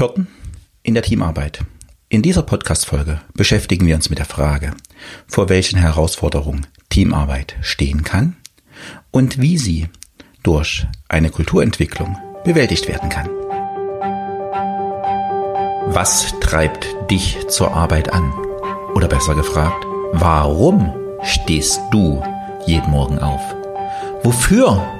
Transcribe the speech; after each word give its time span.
Hürden 0.00 0.28
in 0.82 0.94
der 0.94 1.02
Teamarbeit. 1.02 1.60
In 2.08 2.22
dieser 2.22 2.42
Podcast-Folge 2.42 3.20
beschäftigen 3.34 3.86
wir 3.86 3.94
uns 3.94 4.08
mit 4.08 4.18
der 4.18 4.24
Frage, 4.24 4.72
vor 5.26 5.50
welchen 5.50 5.78
Herausforderungen 5.78 6.66
Teamarbeit 6.88 7.56
stehen 7.60 8.02
kann 8.02 8.36
und 9.10 9.42
wie 9.42 9.58
sie 9.58 9.88
durch 10.42 10.86
eine 11.08 11.28
Kulturentwicklung 11.28 12.16
bewältigt 12.44 12.88
werden 12.88 13.10
kann. 13.10 13.28
Was 15.92 16.32
treibt 16.40 16.86
dich 17.10 17.36
zur 17.48 17.74
Arbeit 17.74 18.10
an? 18.10 18.32
Oder 18.94 19.06
besser 19.06 19.34
gefragt, 19.34 19.84
warum 20.12 20.94
stehst 21.22 21.78
du 21.90 22.22
jeden 22.66 22.90
Morgen 22.90 23.18
auf? 23.18 23.42
Wofür 24.22 24.99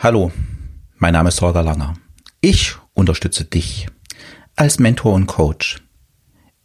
Hallo, 0.00 0.30
mein 0.98 1.12
Name 1.12 1.30
ist 1.30 1.40
Holger 1.40 1.64
Langer. 1.64 1.94
Ich 2.40 2.76
unterstütze 2.94 3.44
dich 3.44 3.88
als 4.54 4.78
Mentor 4.78 5.12
und 5.14 5.26
Coach 5.26 5.82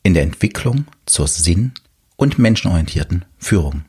in 0.03 0.13
der 0.13 0.21
Entwicklung 0.21 0.85
zur 1.07 1.27
sinn- 1.27 1.73
und 2.15 2.37
menschenorientierten 2.37 3.25
Führung. 3.39 3.85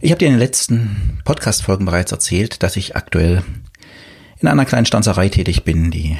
Ich 0.00 0.10
habe 0.10 0.18
dir 0.18 0.26
in 0.26 0.32
den 0.32 0.40
letzten 0.40 1.20
Podcast-Folgen 1.24 1.86
bereits 1.86 2.10
erzählt, 2.10 2.64
dass 2.64 2.74
ich 2.74 2.96
aktuell 2.96 3.44
in 4.40 4.48
einer 4.48 4.64
kleinen 4.64 4.86
Stanzerei 4.86 5.28
tätig 5.28 5.62
bin, 5.62 5.92
die 5.92 6.18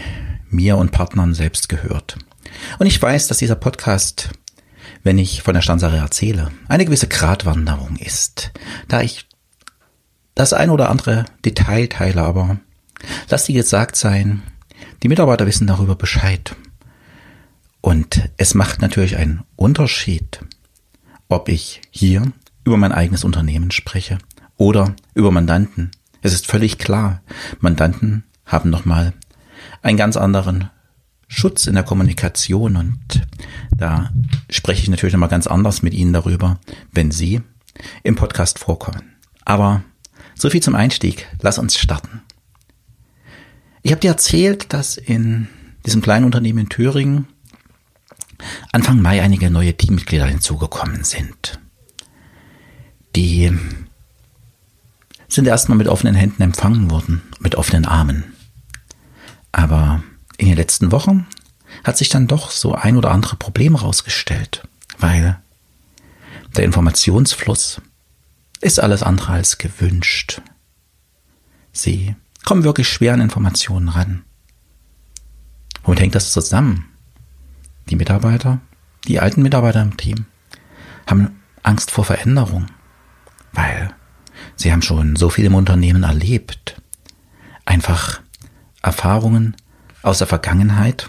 mir 0.50 0.76
und 0.76 0.92
Partnern 0.92 1.34
selbst 1.34 1.68
gehört. 1.68 2.16
Und 2.78 2.86
ich 2.86 3.02
weiß, 3.02 3.26
dass 3.26 3.38
dieser 3.38 3.56
Podcast, 3.56 4.30
wenn 5.02 5.18
ich 5.18 5.42
von 5.42 5.54
der 5.54 5.62
Stanzerei 5.62 5.96
erzähle, 5.96 6.52
eine 6.68 6.84
gewisse 6.84 7.08
Gratwanderung 7.08 7.96
ist, 7.96 8.52
da 8.86 9.00
ich 9.00 9.26
das 10.34 10.52
ein 10.52 10.70
oder 10.70 10.90
andere 10.90 11.24
Detail 11.44 11.86
teile, 11.88 12.22
aber 12.22 12.58
lass 13.28 13.44
dir 13.44 13.54
gesagt 13.54 13.96
sein, 13.96 14.42
die 15.02 15.08
Mitarbeiter 15.08 15.46
wissen 15.46 15.66
darüber 15.66 15.94
Bescheid. 15.94 16.56
Und 17.80 18.30
es 18.36 18.54
macht 18.54 18.80
natürlich 18.80 19.16
einen 19.16 19.42
Unterschied, 19.56 20.40
ob 21.28 21.48
ich 21.48 21.82
hier 21.90 22.32
über 22.64 22.76
mein 22.76 22.92
eigenes 22.92 23.24
Unternehmen 23.24 23.70
spreche 23.70 24.18
oder 24.56 24.94
über 25.14 25.30
Mandanten. 25.30 25.90
Es 26.22 26.32
ist 26.32 26.46
völlig 26.46 26.78
klar, 26.78 27.20
Mandanten 27.60 28.24
haben 28.46 28.70
nochmal 28.70 29.12
einen 29.82 29.98
ganz 29.98 30.16
anderen 30.16 30.70
Schutz 31.28 31.66
in 31.66 31.74
der 31.74 31.82
Kommunikation 31.82 32.76
und 32.76 33.26
da 33.76 34.10
spreche 34.48 34.82
ich 34.82 34.88
natürlich 34.88 35.12
nochmal 35.12 35.28
ganz 35.28 35.46
anders 35.46 35.82
mit 35.82 35.92
Ihnen 35.94 36.12
darüber, 36.12 36.58
wenn 36.92 37.10
Sie 37.10 37.42
im 38.02 38.16
Podcast 38.16 38.58
vorkommen. 38.58 39.16
Aber 39.44 39.82
so 40.34 40.50
viel 40.50 40.62
zum 40.62 40.74
Einstieg. 40.74 41.28
Lass 41.40 41.58
uns 41.58 41.78
starten. 41.78 42.22
Ich 43.82 43.92
habe 43.92 44.00
dir 44.00 44.10
erzählt, 44.10 44.72
dass 44.72 44.96
in 44.96 45.48
diesem 45.84 46.02
kleinen 46.02 46.24
Unternehmen 46.24 46.60
in 46.60 46.68
Thüringen 46.68 47.26
Anfang 48.72 49.00
Mai 49.00 49.22
einige 49.22 49.50
neue 49.50 49.76
Teammitglieder 49.76 50.26
hinzugekommen 50.26 51.04
sind. 51.04 51.60
Die 53.14 53.52
sind 55.28 55.46
erstmal 55.46 55.78
mit 55.78 55.88
offenen 55.88 56.14
Händen 56.14 56.42
empfangen 56.42 56.90
worden, 56.90 57.22
mit 57.38 57.54
offenen 57.54 57.84
Armen. 57.84 58.34
Aber 59.52 60.02
in 60.36 60.48
den 60.48 60.56
letzten 60.56 60.92
Wochen 60.92 61.26
hat 61.84 61.96
sich 61.96 62.08
dann 62.08 62.26
doch 62.26 62.50
so 62.50 62.74
ein 62.74 62.96
oder 62.96 63.10
andere 63.10 63.36
Problem 63.36 63.76
rausgestellt, 63.76 64.66
weil 64.98 65.38
der 66.56 66.64
Informationsfluss 66.64 67.80
ist 68.60 68.80
alles 68.80 69.02
andere 69.02 69.32
als 69.32 69.58
gewünscht. 69.58 70.40
Sie 71.72 72.14
kommen 72.44 72.64
wirklich 72.64 72.88
schwer 72.88 73.14
an 73.14 73.20
Informationen 73.20 73.88
ran. 73.88 74.24
Womit 75.82 76.00
hängt 76.00 76.14
das 76.14 76.32
zusammen? 76.32 76.86
Die 77.90 77.96
Mitarbeiter, 77.96 78.60
die 79.06 79.20
alten 79.20 79.42
Mitarbeiter 79.42 79.82
im 79.82 79.96
Team, 79.96 80.26
haben 81.06 81.42
Angst 81.62 81.90
vor 81.90 82.04
Veränderung, 82.04 82.66
weil 83.52 83.94
sie 84.56 84.72
haben 84.72 84.82
schon 84.82 85.16
so 85.16 85.28
viel 85.28 85.44
im 85.44 85.54
Unternehmen 85.54 86.02
erlebt. 86.02 86.80
Einfach 87.66 88.20
Erfahrungen 88.82 89.56
aus 90.02 90.18
der 90.18 90.26
Vergangenheit 90.26 91.08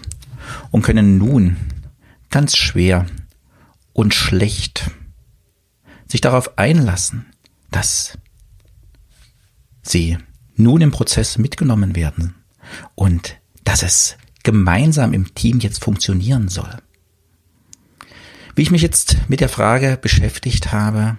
und 0.71 0.81
können 0.81 1.17
nun 1.17 1.57
ganz 2.29 2.57
schwer 2.57 3.05
und 3.93 4.13
schlecht 4.13 4.91
sich 6.07 6.21
darauf 6.21 6.57
einlassen, 6.57 7.25
dass 7.75 8.17
sie 9.81 10.17
nun 10.55 10.79
im 10.79 10.91
Prozess 10.91 11.37
mitgenommen 11.37 11.93
werden 11.93 12.35
und 12.95 13.35
dass 13.65 13.83
es 13.83 14.17
gemeinsam 14.43 15.11
im 15.11 15.35
Team 15.35 15.59
jetzt 15.59 15.83
funktionieren 15.83 16.47
soll. 16.47 16.77
Wie 18.55 18.61
ich 18.61 18.71
mich 18.71 18.81
jetzt 18.81 19.17
mit 19.27 19.41
der 19.41 19.49
Frage 19.49 19.99
beschäftigt 20.01 20.71
habe, 20.71 21.17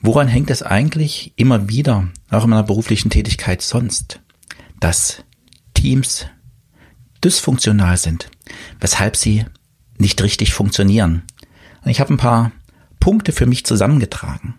woran 0.00 0.26
hängt 0.26 0.48
es 0.48 0.62
eigentlich 0.62 1.34
immer 1.36 1.68
wieder, 1.68 2.08
auch 2.30 2.44
in 2.44 2.50
meiner 2.50 2.62
beruflichen 2.62 3.10
Tätigkeit 3.10 3.60
sonst, 3.60 4.20
dass 4.80 5.22
Teams 5.74 6.24
dysfunktional 7.22 7.98
sind, 7.98 8.30
weshalb 8.80 9.16
sie 9.16 9.44
nicht 9.98 10.22
richtig 10.22 10.54
funktionieren. 10.54 11.24
Ich 11.84 12.00
habe 12.00 12.14
ein 12.14 12.18
paar 12.18 12.52
Punkte 13.00 13.32
für 13.32 13.46
mich 13.46 13.64
zusammengetragen. 13.64 14.54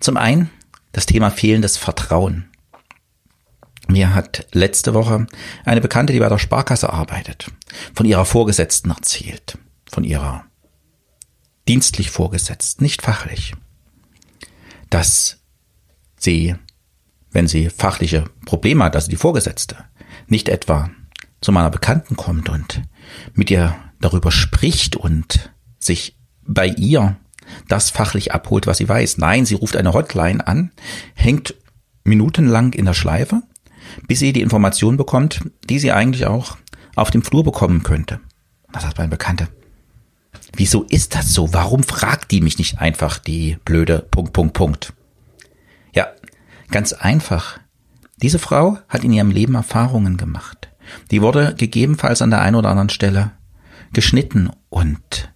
Zum 0.00 0.16
einen 0.16 0.50
das 0.92 1.06
Thema 1.06 1.30
fehlendes 1.30 1.76
Vertrauen. 1.76 2.48
Mir 3.88 4.14
hat 4.14 4.46
letzte 4.52 4.94
Woche 4.94 5.26
eine 5.64 5.80
Bekannte, 5.80 6.12
die 6.12 6.18
bei 6.18 6.28
der 6.28 6.38
Sparkasse 6.38 6.92
arbeitet, 6.92 7.50
von 7.94 8.06
ihrer 8.06 8.24
Vorgesetzten 8.24 8.90
erzählt, 8.90 9.58
von 9.88 10.04
ihrer 10.04 10.44
dienstlich 11.68 12.10
Vorgesetzten, 12.10 12.82
nicht 12.82 13.02
fachlich, 13.02 13.54
dass 14.90 15.38
sie, 16.16 16.56
wenn 17.30 17.48
sie 17.48 17.70
fachliche 17.70 18.24
Probleme 18.44 18.84
hat, 18.84 18.96
also 18.96 19.08
die 19.08 19.16
Vorgesetzte, 19.16 19.76
nicht 20.26 20.48
etwa 20.48 20.90
zu 21.40 21.52
meiner 21.52 21.70
Bekannten 21.70 22.16
kommt 22.16 22.48
und 22.48 22.82
mit 23.34 23.50
ihr 23.50 23.76
darüber 24.00 24.32
spricht 24.32 24.96
und 24.96 25.52
sich 25.78 26.18
bei 26.46 26.68
ihr 26.68 27.16
das 27.68 27.90
fachlich 27.90 28.32
abholt, 28.32 28.66
was 28.66 28.78
sie 28.78 28.88
weiß. 28.88 29.18
Nein, 29.18 29.46
sie 29.46 29.54
ruft 29.54 29.76
eine 29.76 29.92
Hotline 29.92 30.46
an, 30.46 30.72
hängt 31.14 31.54
minutenlang 32.04 32.72
in 32.72 32.84
der 32.84 32.94
Schleife, 32.94 33.42
bis 34.06 34.18
sie 34.18 34.32
die 34.32 34.40
Information 34.40 34.96
bekommt, 34.96 35.40
die 35.68 35.78
sie 35.78 35.92
eigentlich 35.92 36.26
auch 36.26 36.56
auf 36.94 37.10
dem 37.10 37.22
Flur 37.22 37.44
bekommen 37.44 37.82
könnte. 37.82 38.20
Das 38.72 38.82
sagt 38.82 38.98
mein 38.98 39.10
Bekannte. 39.10 39.48
Wieso 40.54 40.82
ist 40.84 41.14
das 41.14 41.32
so? 41.32 41.52
Warum 41.52 41.82
fragt 41.82 42.30
die 42.30 42.40
mich 42.40 42.58
nicht 42.58 42.78
einfach 42.80 43.18
die 43.18 43.58
blöde 43.64 44.00
Punkt, 44.10 44.32
Punkt, 44.32 44.54
Punkt? 44.54 44.92
Ja, 45.94 46.08
ganz 46.70 46.92
einfach. 46.92 47.58
Diese 48.22 48.38
Frau 48.38 48.78
hat 48.88 49.04
in 49.04 49.12
ihrem 49.12 49.30
Leben 49.30 49.54
Erfahrungen 49.54 50.16
gemacht. 50.16 50.68
Die 51.10 51.20
wurde 51.20 51.54
gegebenenfalls 51.54 52.22
an 52.22 52.30
der 52.30 52.40
einen 52.40 52.56
oder 52.56 52.70
anderen 52.70 52.88
Stelle 52.88 53.32
geschnitten 53.92 54.50
und 54.68 55.32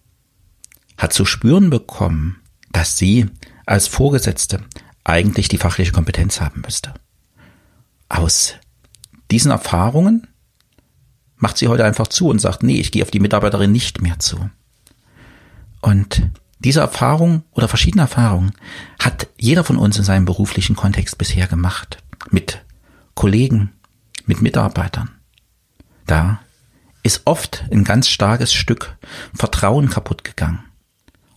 hat 1.00 1.14
zu 1.14 1.24
spüren 1.24 1.70
bekommen, 1.70 2.36
dass 2.72 2.98
sie 2.98 3.26
als 3.64 3.88
Vorgesetzte 3.88 4.60
eigentlich 5.02 5.48
die 5.48 5.56
fachliche 5.56 5.92
Kompetenz 5.92 6.42
haben 6.42 6.60
müsste. 6.60 6.92
Aus 8.10 8.54
diesen 9.30 9.50
Erfahrungen 9.50 10.26
macht 11.36 11.56
sie 11.56 11.68
heute 11.68 11.86
einfach 11.86 12.08
zu 12.08 12.28
und 12.28 12.38
sagt, 12.38 12.62
nee, 12.62 12.78
ich 12.78 12.92
gehe 12.92 13.02
auf 13.02 13.10
die 13.10 13.18
Mitarbeiterin 13.18 13.72
nicht 13.72 14.02
mehr 14.02 14.18
zu. 14.18 14.50
Und 15.80 16.28
diese 16.58 16.80
Erfahrung 16.80 17.44
oder 17.52 17.66
verschiedene 17.66 18.02
Erfahrungen 18.02 18.52
hat 18.98 19.28
jeder 19.38 19.64
von 19.64 19.78
uns 19.78 19.96
in 19.96 20.04
seinem 20.04 20.26
beruflichen 20.26 20.76
Kontext 20.76 21.16
bisher 21.16 21.46
gemacht. 21.46 22.02
Mit 22.30 22.62
Kollegen, 23.14 23.72
mit 24.26 24.42
Mitarbeitern. 24.42 25.10
Da 26.06 26.40
ist 27.02 27.22
oft 27.24 27.64
ein 27.70 27.84
ganz 27.84 28.10
starkes 28.10 28.52
Stück 28.52 28.98
Vertrauen 29.32 29.88
kaputt 29.88 30.24
gegangen. 30.24 30.69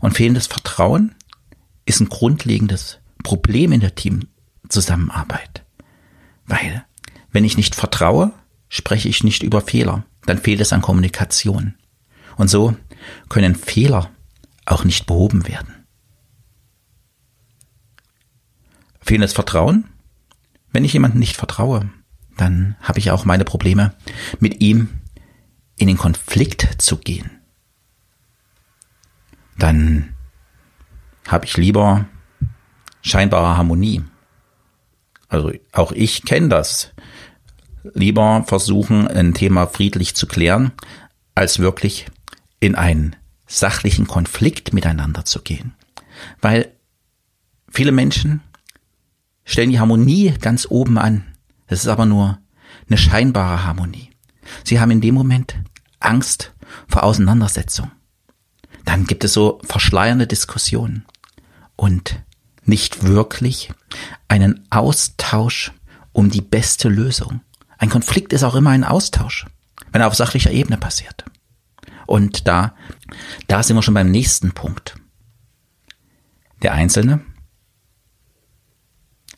Und 0.03 0.17
fehlendes 0.17 0.47
Vertrauen 0.47 1.15
ist 1.85 2.01
ein 2.01 2.09
grundlegendes 2.09 2.99
Problem 3.23 3.71
in 3.71 3.79
der 3.79 3.95
Teamzusammenarbeit. 3.95 5.63
Weil 6.45 6.83
Wenn 7.31 7.45
ich 7.45 7.55
nicht 7.55 7.73
vertraue, 7.73 8.33
spreche 8.67 9.07
ich 9.07 9.23
nicht 9.23 9.43
über 9.43 9.61
Fehler. 9.61 10.05
Dann 10.25 10.39
fehlt 10.39 10.59
es 10.59 10.73
an 10.73 10.81
Kommunikation. 10.81 11.75
Und 12.35 12.49
so 12.49 12.75
können 13.29 13.55
Fehler 13.55 14.11
auch 14.65 14.83
nicht 14.83 15.05
behoben 15.05 15.47
werden. 15.47 15.85
Fehlendes 18.99 19.31
Vertrauen? 19.31 19.85
Wenn 20.73 20.83
ich 20.83 20.91
jemandem 20.91 21.21
nicht 21.21 21.37
vertraue, 21.37 21.89
dann 22.35 22.75
habe 22.81 22.99
ich 22.99 23.09
auch 23.09 23.23
meine 23.23 23.45
Probleme, 23.45 23.95
mit 24.41 24.59
ihm 24.59 24.89
in 25.77 25.87
den 25.87 25.97
Konflikt 25.97 26.81
zu 26.81 26.97
gehen. 26.97 27.39
Dann 29.57 30.13
habe 31.27 31.45
ich 31.45 31.57
lieber 31.57 32.05
scheinbare 33.01 33.57
Harmonie. 33.57 34.03
Also 35.29 35.51
auch 35.71 35.91
ich 35.91 36.23
kenne 36.25 36.49
das. 36.49 36.91
Lieber 37.93 38.43
versuchen, 38.47 39.07
ein 39.07 39.33
Thema 39.33 39.67
friedlich 39.67 40.15
zu 40.15 40.27
klären, 40.27 40.71
als 41.35 41.59
wirklich 41.59 42.07
in 42.59 42.75
einen 42.75 43.15
sachlichen 43.45 44.07
Konflikt 44.07 44.73
miteinander 44.73 45.25
zu 45.25 45.41
gehen. 45.41 45.73
Weil 46.41 46.71
viele 47.69 47.91
Menschen 47.91 48.41
stellen 49.43 49.71
die 49.71 49.79
Harmonie 49.79 50.33
ganz 50.39 50.67
oben 50.69 50.97
an. 50.97 51.25
Das 51.67 51.79
ist 51.79 51.87
aber 51.87 52.05
nur 52.05 52.39
eine 52.87 52.97
scheinbare 52.97 53.65
Harmonie. 53.65 54.11
Sie 54.63 54.79
haben 54.79 54.91
in 54.91 55.01
dem 55.01 55.15
Moment 55.15 55.55
Angst 55.99 56.53
vor 56.87 57.03
Auseinandersetzung. 57.03 57.91
Dann 58.93 59.07
gibt 59.07 59.23
es 59.23 59.33
so 59.33 59.59
verschleiernde 59.63 60.27
Diskussionen 60.27 61.07
und 61.75 62.21
nicht 62.63 63.01
wirklich 63.01 63.73
einen 64.27 64.67
Austausch 64.69 65.71
um 66.11 66.29
die 66.29 66.43
beste 66.43 66.89
Lösung. 66.89 67.41
Ein 67.79 67.89
Konflikt 67.89 68.33
ist 68.33 68.43
auch 68.43 68.53
immer 68.53 68.69
ein 68.69 68.83
Austausch, 68.83 69.47
wenn 69.91 70.01
er 70.01 70.05
auf 70.05 70.13
sachlicher 70.13 70.51
Ebene 70.51 70.77
passiert. 70.77 71.25
Und 72.05 72.47
da, 72.47 72.75
da 73.47 73.63
sind 73.63 73.75
wir 73.77 73.81
schon 73.81 73.95
beim 73.95 74.11
nächsten 74.11 74.51
Punkt. 74.51 74.95
Der 76.61 76.73
Einzelne 76.73 77.21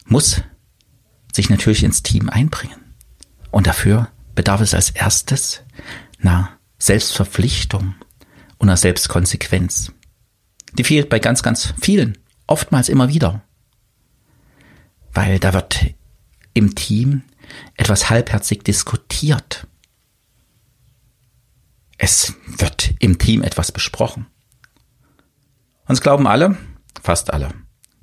muss 0.04 0.42
sich 1.34 1.50
natürlich 1.50 1.86
ins 1.86 2.04
Team 2.04 2.30
einbringen. 2.30 2.94
Und 3.52 3.68
dafür 3.68 4.10
bedarf 4.36 4.60
es 4.60 4.74
als 4.74 4.90
erstes 4.90 5.64
einer 6.20 6.50
Selbstverpflichtung 6.78 7.96
und 8.58 8.70
einer 8.70 8.78
Selbstkonsequenz. 8.78 9.92
Die 10.78 10.84
fehlt 10.84 11.10
bei 11.10 11.20
ganz, 11.20 11.44
ganz 11.44 11.74
vielen, 11.82 12.18
oftmals 12.48 12.90
immer 12.90 13.10
wieder. 13.10 13.42
Weil 15.14 15.40
da 15.40 15.54
wird 15.54 15.94
im 16.54 16.76
Team 16.76 17.24
etwas 17.76 18.10
halbherzig 18.10 18.64
diskutiert. 18.64 19.68
Es 21.98 22.34
wird 22.46 22.94
im 23.00 23.18
Team 23.18 23.42
etwas 23.42 23.72
besprochen. 23.72 24.28
Uns 25.88 26.02
glauben 26.02 26.28
alle, 26.28 26.58
fast 27.02 27.32
alle, 27.32 27.54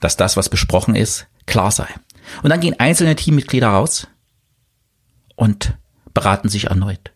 dass 0.00 0.16
das, 0.16 0.36
was 0.36 0.48
besprochen 0.48 0.94
ist, 0.94 1.26
klar 1.46 1.70
sei. 1.70 1.88
Und 2.42 2.50
dann 2.50 2.60
gehen 2.60 2.78
einzelne 2.78 3.16
Teammitglieder 3.16 3.68
raus 3.68 4.06
und 5.34 5.76
beraten 6.14 6.48
sich 6.48 6.66
erneut 6.66 7.11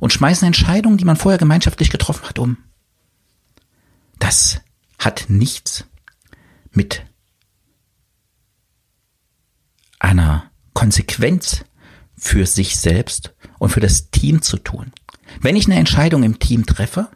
und 0.00 0.12
schmeißen 0.12 0.46
Entscheidungen, 0.46 0.98
die 0.98 1.04
man 1.04 1.16
vorher 1.16 1.38
gemeinschaftlich 1.38 1.90
getroffen 1.90 2.28
hat, 2.28 2.38
um. 2.38 2.58
Das 4.18 4.60
hat 4.98 5.26
nichts 5.28 5.84
mit 6.72 7.04
einer 9.98 10.50
Konsequenz 10.74 11.64
für 12.16 12.46
sich 12.46 12.78
selbst 12.78 13.34
und 13.58 13.70
für 13.70 13.80
das 13.80 14.10
Team 14.10 14.42
zu 14.42 14.58
tun. 14.58 14.92
Wenn 15.40 15.56
ich 15.56 15.66
eine 15.66 15.76
Entscheidung 15.76 16.22
im 16.22 16.38
Team 16.38 16.66
treffe, 16.66 17.10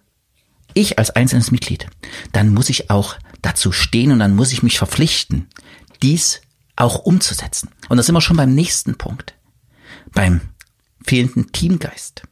ich 0.75 0.99
als 0.99 1.11
einzelnes 1.11 1.51
Mitglied, 1.51 1.87
dann 2.33 2.53
muss 2.53 2.69
ich 2.69 2.91
auch 2.91 3.17
dazu 3.43 3.73
stehen 3.73 4.13
und 4.13 4.19
dann 4.19 4.35
muss 4.35 4.53
ich 4.53 4.63
mich 4.63 4.79
verpflichten, 4.79 5.49
dies 6.03 6.41
auch 6.77 7.01
umzusetzen. 7.01 7.71
Und 7.89 7.97
da 7.97 8.03
sind 8.03 8.15
wir 8.15 8.21
schon 8.21 8.37
beim 8.37 8.55
nächsten 8.55 8.97
Punkt. 8.97 9.35
Beim 10.13 10.41
fehlenden 11.05 11.53
Teamgeist. 11.53 12.23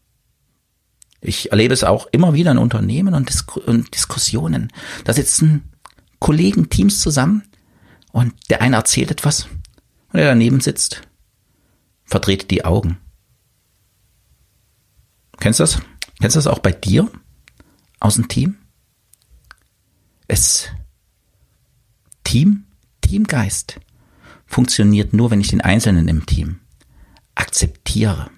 Ich 1.21 1.51
erlebe 1.51 1.75
es 1.75 1.85
auch 1.85 2.07
immer 2.13 2.33
wieder 2.35 2.53
in 2.53 2.59
Unternehmen 2.59 3.15
und, 3.15 3.29
Dis 3.29 3.45
und 3.67 3.95
Diskussionen. 3.95 4.73
Da 5.05 5.13
sitzen 5.13 5.73
Kollegen, 6.21 6.71
Teams 6.71 7.01
zusammen 7.01 7.43
und 8.13 8.35
der 8.51 8.63
eine 8.63 8.77
erzählt 8.77 9.11
etwas 9.11 9.49
und 10.13 10.19
der 10.19 10.27
daneben 10.27 10.61
sitzt, 10.61 11.03
verdreht 12.05 12.51
die 12.51 12.65
Augen. 12.65 12.99
Kennst 15.41 15.61
du 15.61 15.65
das? 15.65 15.81
Kennst 16.21 16.37
du 16.37 16.39
das 16.39 16.47
auch 16.47 16.59
bei 16.59 16.73
dir 16.73 17.11
aus 18.01 18.17
dem 18.17 18.29
Team? 18.29 18.57
Es 20.27 20.69
Team, 22.25 22.67
Teamgeist 23.01 23.81
funktioniert 24.47 25.13
nur, 25.13 25.31
wenn 25.31 25.41
ich 25.41 25.49
den 25.49 25.61
Einzelnen 25.61 26.09
im 26.09 26.27
Team 26.27 26.61
akzeptiere 27.35 28.31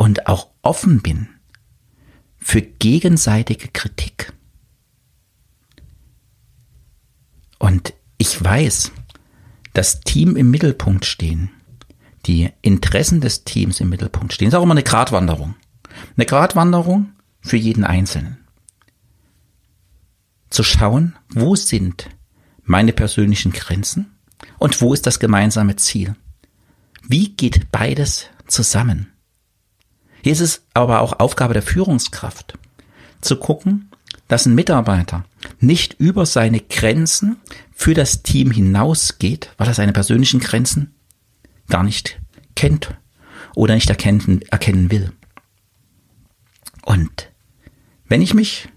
und 0.00 0.28
auch 0.28 0.48
offen 0.62 1.02
bin 1.02 1.28
für 2.38 2.62
gegenseitige 2.62 3.68
Kritik. 3.68 4.32
Und 7.58 7.92
ich 8.16 8.42
weiß, 8.42 8.92
dass 9.74 10.00
Team 10.00 10.36
im 10.36 10.50
Mittelpunkt 10.50 11.04
stehen, 11.04 11.50
die 12.24 12.48
Interessen 12.62 13.20
des 13.20 13.44
Teams 13.44 13.78
im 13.80 13.90
Mittelpunkt 13.90 14.32
stehen. 14.32 14.46
Das 14.46 14.54
ist 14.54 14.58
auch 14.58 14.62
immer 14.62 14.72
eine 14.72 14.82
Gratwanderung. 14.82 15.54
Eine 16.16 16.24
Gratwanderung 16.24 17.12
für 17.42 17.58
jeden 17.58 17.84
Einzelnen. 17.84 18.38
Zu 20.48 20.62
schauen, 20.62 21.14
wo 21.28 21.56
sind 21.56 22.08
meine 22.62 22.94
persönlichen 22.94 23.52
Grenzen 23.52 24.16
und 24.58 24.80
wo 24.80 24.94
ist 24.94 25.06
das 25.06 25.20
gemeinsame 25.20 25.76
Ziel. 25.76 26.16
Wie 27.06 27.36
geht 27.36 27.70
beides 27.70 28.28
zusammen? 28.46 29.12
Hier 30.22 30.32
ist 30.32 30.40
es 30.40 30.62
aber 30.74 31.00
auch 31.00 31.18
Aufgabe 31.18 31.54
der 31.54 31.62
Führungskraft, 31.62 32.58
zu 33.20 33.36
gucken, 33.36 33.90
dass 34.28 34.46
ein 34.46 34.54
Mitarbeiter 34.54 35.24
nicht 35.58 35.94
über 35.98 36.26
seine 36.26 36.60
Grenzen 36.60 37.36
für 37.72 37.94
das 37.94 38.22
Team 38.22 38.50
hinausgeht, 38.50 39.52
weil 39.58 39.68
er 39.68 39.74
seine 39.74 39.92
persönlichen 39.92 40.40
Grenzen 40.40 40.94
gar 41.68 41.82
nicht 41.82 42.20
kennt 42.54 42.94
oder 43.54 43.74
nicht 43.74 43.90
erkennen, 43.90 44.42
erkennen 44.50 44.90
will. 44.90 45.12
Und 46.82 47.30
wenn 48.08 48.22
ich 48.22 48.34
mich 48.34 48.68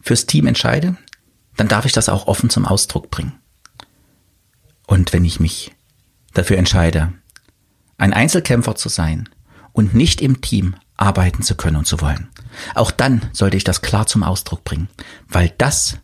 fürs 0.00 0.26
Team 0.26 0.46
entscheide, 0.46 0.96
dann 1.56 1.68
darf 1.68 1.84
ich 1.84 1.92
das 1.92 2.08
auch 2.08 2.26
offen 2.26 2.50
zum 2.50 2.66
Ausdruck 2.66 3.10
bringen. 3.10 3.38
Und 4.86 5.12
wenn 5.12 5.24
ich 5.24 5.40
mich 5.40 5.72
dafür 6.34 6.56
entscheide, 6.56 7.12
ein 7.98 8.12
Einzelkämpfer 8.12 8.76
zu 8.76 8.88
sein 8.88 9.28
und 9.78 9.94
nicht 9.94 10.20
im 10.20 10.40
Team 10.40 10.74
arbeiten 10.96 11.44
zu 11.44 11.54
können 11.54 11.76
und 11.76 11.86
zu 11.86 12.00
wollen, 12.00 12.28
auch 12.74 12.90
dann 12.90 13.22
sollte 13.32 13.56
ich 13.56 13.62
das 13.62 13.80
klar 13.80 14.08
zum 14.08 14.24
Ausdruck 14.24 14.64
bringen, 14.64 14.88
weil 15.28 15.54
das 15.56 15.98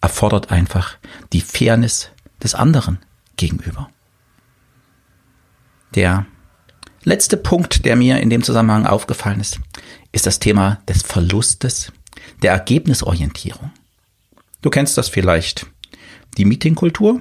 erfordert 0.00 0.52
einfach 0.52 0.96
die 1.32 1.40
Fairness 1.40 2.10
des 2.40 2.54
anderen 2.54 2.98
gegenüber. 3.36 3.90
Der 5.96 6.24
letzte 7.02 7.36
Punkt, 7.36 7.84
der 7.84 7.96
mir 7.96 8.20
in 8.20 8.30
dem 8.30 8.44
Zusammenhang 8.44 8.86
aufgefallen 8.86 9.40
ist, 9.40 9.58
ist 10.12 10.26
das 10.26 10.38
Thema 10.38 10.80
des 10.88 11.02
Verlustes 11.02 11.92
der 12.42 12.52
Ergebnisorientierung. 12.52 13.72
Du 14.62 14.70
kennst 14.70 14.96
das 14.96 15.08
vielleicht. 15.08 15.66
Die 16.36 16.44
Meetingkultur 16.44 17.20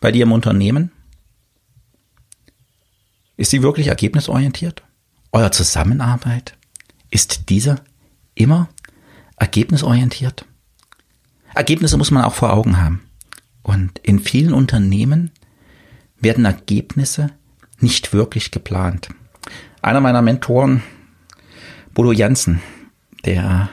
bei 0.00 0.10
dir 0.10 0.24
im 0.24 0.32
Unternehmen. 0.32 0.90
Ist 3.36 3.52
sie 3.52 3.62
wirklich 3.62 3.86
ergebnisorientiert? 3.86 4.82
Euer 5.32 5.52
Zusammenarbeit? 5.52 6.56
Ist 7.10 7.48
diese 7.48 7.76
immer 8.34 8.68
ergebnisorientiert? 9.36 10.44
Ergebnisse 11.54 11.96
muss 11.96 12.10
man 12.10 12.24
auch 12.24 12.34
vor 12.34 12.52
Augen 12.52 12.80
haben. 12.80 13.02
Und 13.62 13.98
in 13.98 14.20
vielen 14.20 14.54
Unternehmen 14.54 15.30
werden 16.20 16.44
Ergebnisse 16.44 17.30
nicht 17.80 18.12
wirklich 18.12 18.50
geplant. 18.50 19.08
Einer 19.82 20.00
meiner 20.00 20.22
Mentoren, 20.22 20.82
Bodo 21.94 22.12
Jansen, 22.12 22.60
der 23.24 23.68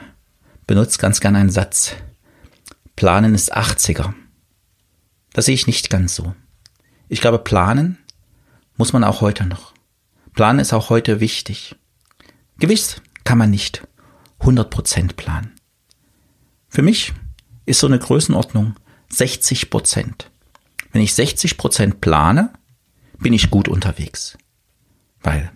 benutzt 0.66 0.98
ganz 0.98 1.20
gern 1.20 1.36
einen 1.36 1.50
Satz. 1.50 1.94
Planen 2.96 3.34
ist 3.34 3.56
80er. 3.56 4.14
Das 5.32 5.46
sehe 5.46 5.54
ich 5.54 5.66
nicht 5.66 5.90
ganz 5.90 6.14
so. 6.14 6.34
Ich 7.08 7.20
glaube, 7.20 7.38
planen 7.38 7.98
muss 8.76 8.92
man 8.92 9.04
auch 9.04 9.20
heute 9.20 9.46
noch. 9.46 9.75
Planen 10.36 10.58
ist 10.58 10.74
auch 10.74 10.90
heute 10.90 11.20
wichtig. 11.20 11.76
Gewiss 12.58 13.00
kann 13.24 13.38
man 13.38 13.50
nicht 13.50 13.88
100% 14.40 15.14
planen. 15.14 15.54
Für 16.68 16.82
mich 16.82 17.14
ist 17.64 17.80
so 17.80 17.86
eine 17.86 17.98
Größenordnung 17.98 18.76
60%. 19.10 20.26
Wenn 20.92 21.02
ich 21.02 21.12
60% 21.12 21.94
plane, 21.94 22.52
bin 23.18 23.32
ich 23.32 23.50
gut 23.50 23.66
unterwegs. 23.66 24.36
Weil 25.22 25.50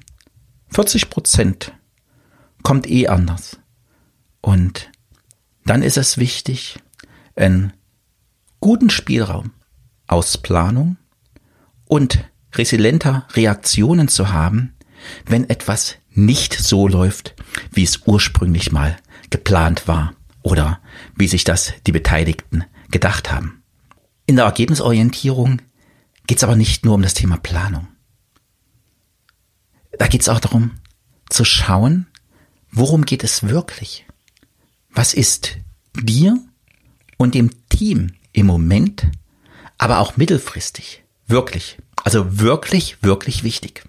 40 0.70 1.10
Prozent 1.10 1.72
kommt 2.62 2.88
eh 2.88 3.06
anders. 3.06 3.58
Und 4.40 4.90
dann 5.66 5.82
ist 5.82 5.99
es 5.99 6.16
wichtig, 6.16 6.78
einen 7.37 7.75
guten 8.60 8.88
Spielraum 8.88 9.52
aus 10.06 10.38
Planung 10.38 10.96
und 11.84 12.25
resilienter 12.54 13.26
Reaktionen 13.33 14.09
zu 14.09 14.33
haben, 14.33 14.75
wenn 15.26 15.49
etwas 15.49 15.97
nicht 16.11 16.54
so 16.54 16.88
läuft, 16.88 17.35
wie 17.73 17.85
es 17.85 18.00
ursprünglich 18.07 18.73
mal 18.73 18.97
geplant 19.30 19.87
war 19.88 20.14
oder 20.42 20.80
wie 21.14 21.28
sich 21.28 21.45
das 21.45 21.73
die 21.87 21.92
Beteiligten 21.92 22.64
gedacht 22.90 23.30
haben. 23.30 23.62
In 24.26 24.37
der 24.37 24.45
Ergebnisorientierung 24.45 25.62
geht 26.26 26.38
es 26.38 26.45
aber 26.45 26.57
nicht 26.57 26.85
nur 26.85 26.95
um 26.95 27.02
das 27.02 27.14
Thema 27.14 27.37
Planung. 27.37 27.88
Da 29.99 30.07
geht 30.07 30.23
es 30.23 30.28
auch 30.28 30.40
darum 30.40 30.73
zu 31.28 31.45
schauen, 31.45 32.07
worum 32.71 33.04
geht 33.04 33.25
es 33.25 33.42
wirklich? 33.42 34.07
Was 34.90 35.14
ist 35.14 35.59
dir 35.95 36.38
und 37.16 37.35
dem 37.35 37.50
Team 37.69 38.14
im 38.33 38.47
Moment, 38.47 39.07
aber 39.78 39.99
auch 39.99 40.16
mittelfristig 40.16 41.04
wirklich, 41.30 41.78
also 42.04 42.40
wirklich, 42.40 43.02
wirklich 43.02 43.44
wichtig? 43.44 43.84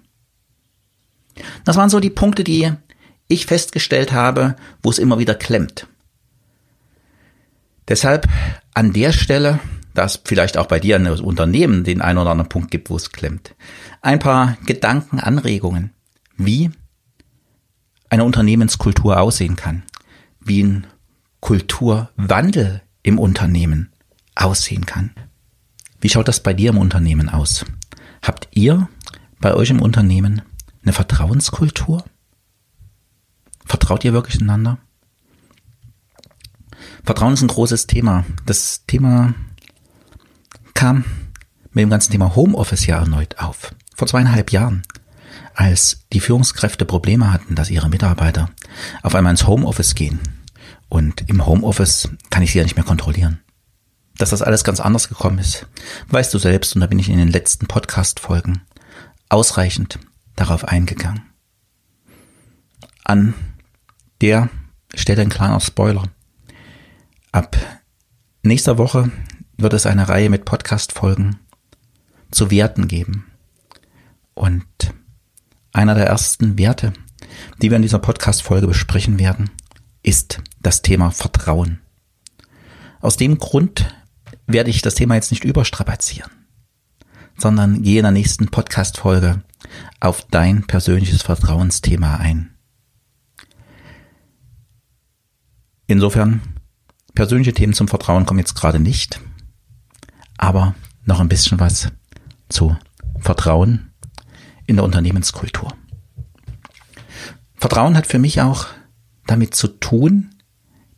Das 1.65 1.75
waren 1.75 1.89
so 1.89 1.99
die 1.99 2.09
Punkte, 2.09 2.43
die 2.43 2.71
ich 3.27 3.45
festgestellt 3.45 4.11
habe, 4.11 4.55
wo 4.83 4.89
es 4.89 4.99
immer 4.99 5.19
wieder 5.19 5.35
klemmt. 5.35 5.87
Deshalb 7.87 8.27
an 8.73 8.93
der 8.93 9.11
Stelle, 9.11 9.59
dass 9.93 10.21
vielleicht 10.23 10.57
auch 10.57 10.67
bei 10.67 10.79
dir 10.79 10.95
ein 10.95 11.07
Unternehmen 11.07 11.83
den 11.83 12.01
einen 12.01 12.19
oder 12.19 12.31
anderen 12.31 12.49
Punkt 12.49 12.71
gibt, 12.71 12.89
wo 12.89 12.95
es 12.95 13.11
klemmt, 13.11 13.55
ein 14.01 14.19
paar 14.19 14.57
Gedanken, 14.65 15.19
Anregungen, 15.19 15.91
wie 16.37 16.71
eine 18.09 18.23
Unternehmenskultur 18.23 19.19
aussehen 19.19 19.55
kann, 19.55 19.83
wie 20.39 20.63
ein 20.63 20.87
Kulturwandel 21.39 22.81
im 23.03 23.19
Unternehmen 23.19 23.91
aussehen 24.35 24.85
kann. 24.85 25.11
Wie 26.01 26.09
schaut 26.09 26.27
das 26.27 26.41
bei 26.41 26.53
dir 26.53 26.71
im 26.71 26.79
Unternehmen 26.79 27.29
aus? 27.29 27.63
Habt 28.23 28.49
ihr 28.51 28.89
bei 29.39 29.53
euch 29.53 29.69
im 29.69 29.81
Unternehmen 29.81 30.41
eine 30.81 30.93
Vertrauenskultur? 30.93 32.03
Vertraut 33.65 34.03
ihr 34.03 34.11
wirklich 34.11 34.41
einander? 34.41 34.79
Vertrauen 37.03 37.33
ist 37.33 37.43
ein 37.43 37.47
großes 37.47 37.85
Thema. 37.85 38.25
Das 38.47 38.83
Thema 38.87 39.35
kam 40.73 41.05
mit 41.71 41.83
dem 41.83 41.91
ganzen 41.91 42.11
Thema 42.11 42.35
Homeoffice 42.35 42.87
ja 42.87 42.97
erneut 42.97 43.37
auf. 43.37 43.73
Vor 43.95 44.07
zweieinhalb 44.07 44.51
Jahren, 44.51 44.81
als 45.53 46.05
die 46.13 46.19
Führungskräfte 46.19 46.85
Probleme 46.85 47.31
hatten, 47.31 47.53
dass 47.53 47.69
ihre 47.69 47.89
Mitarbeiter 47.89 48.49
auf 49.03 49.13
einmal 49.13 49.31
ins 49.31 49.45
Homeoffice 49.45 49.93
gehen. 49.93 50.19
Und 50.89 51.29
im 51.29 51.45
Homeoffice 51.45 52.09
kann 52.31 52.41
ich 52.41 52.51
sie 52.51 52.57
ja 52.57 52.63
nicht 52.63 52.75
mehr 52.75 52.85
kontrollieren. 52.85 53.39
Dass 54.21 54.29
das 54.29 54.43
alles 54.43 54.63
ganz 54.63 54.79
anders 54.79 55.09
gekommen 55.09 55.39
ist, 55.39 55.65
weißt 56.09 56.31
du 56.31 56.37
selbst, 56.37 56.75
und 56.75 56.81
da 56.81 56.85
bin 56.85 56.99
ich 56.99 57.09
in 57.09 57.17
den 57.17 57.31
letzten 57.31 57.65
Podcast-Folgen 57.65 58.61
ausreichend 59.29 59.97
darauf 60.35 60.63
eingegangen. 60.63 61.23
An 63.03 63.33
der 64.21 64.49
Stelle 64.93 65.23
ein 65.23 65.29
kleiner 65.29 65.59
Spoiler. 65.59 66.03
Ab 67.31 67.57
nächster 68.43 68.77
Woche 68.77 69.09
wird 69.57 69.73
es 69.73 69.87
eine 69.87 70.07
Reihe 70.07 70.29
mit 70.29 70.45
Podcast-Folgen 70.45 71.39
zu 72.29 72.51
Werten 72.51 72.87
geben. 72.87 73.25
Und 74.35 74.67
einer 75.73 75.95
der 75.95 76.05
ersten 76.05 76.59
Werte, 76.59 76.93
die 77.59 77.71
wir 77.71 77.77
in 77.77 77.81
dieser 77.81 77.97
Podcast-Folge 77.97 78.67
besprechen 78.67 79.17
werden, 79.17 79.49
ist 80.03 80.43
das 80.59 80.83
Thema 80.83 81.09
Vertrauen. 81.09 81.81
Aus 82.99 83.17
dem 83.17 83.39
Grund 83.39 83.87
werde 84.53 84.69
ich 84.69 84.81
das 84.81 84.95
Thema 84.95 85.15
jetzt 85.15 85.31
nicht 85.31 85.43
überstrapazieren, 85.43 86.31
sondern 87.37 87.81
gehe 87.81 87.99
in 87.99 88.03
der 88.03 88.11
nächsten 88.11 88.47
Podcast-Folge 88.49 89.43
auf 89.99 90.25
dein 90.27 90.65
persönliches 90.65 91.21
Vertrauensthema 91.21 92.17
ein. 92.17 92.55
Insofern 95.87 96.41
Persönliche 97.13 97.53
Themen 97.53 97.73
zum 97.73 97.87
Vertrauen 97.87 98.25
kommen 98.25 98.39
jetzt 98.39 98.55
gerade 98.55 98.79
nicht, 98.79 99.19
aber 100.37 100.75
noch 101.05 101.19
ein 101.19 101.29
bisschen 101.29 101.59
was 101.59 101.91
zu 102.47 102.77
Vertrauen 103.19 103.91
in 104.65 104.77
der 104.77 104.85
Unternehmenskultur. 104.85 105.73
Vertrauen 107.55 107.97
hat 107.97 108.07
für 108.07 108.19
mich 108.19 108.41
auch 108.41 108.67
damit 109.27 109.55
zu 109.55 109.67
tun, 109.67 110.33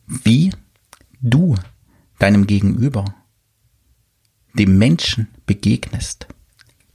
wie 0.06 0.52
du 1.20 1.56
deinem 2.18 2.46
Gegenüber, 2.46 3.04
dem 4.54 4.78
Menschen 4.78 5.28
begegnest, 5.46 6.26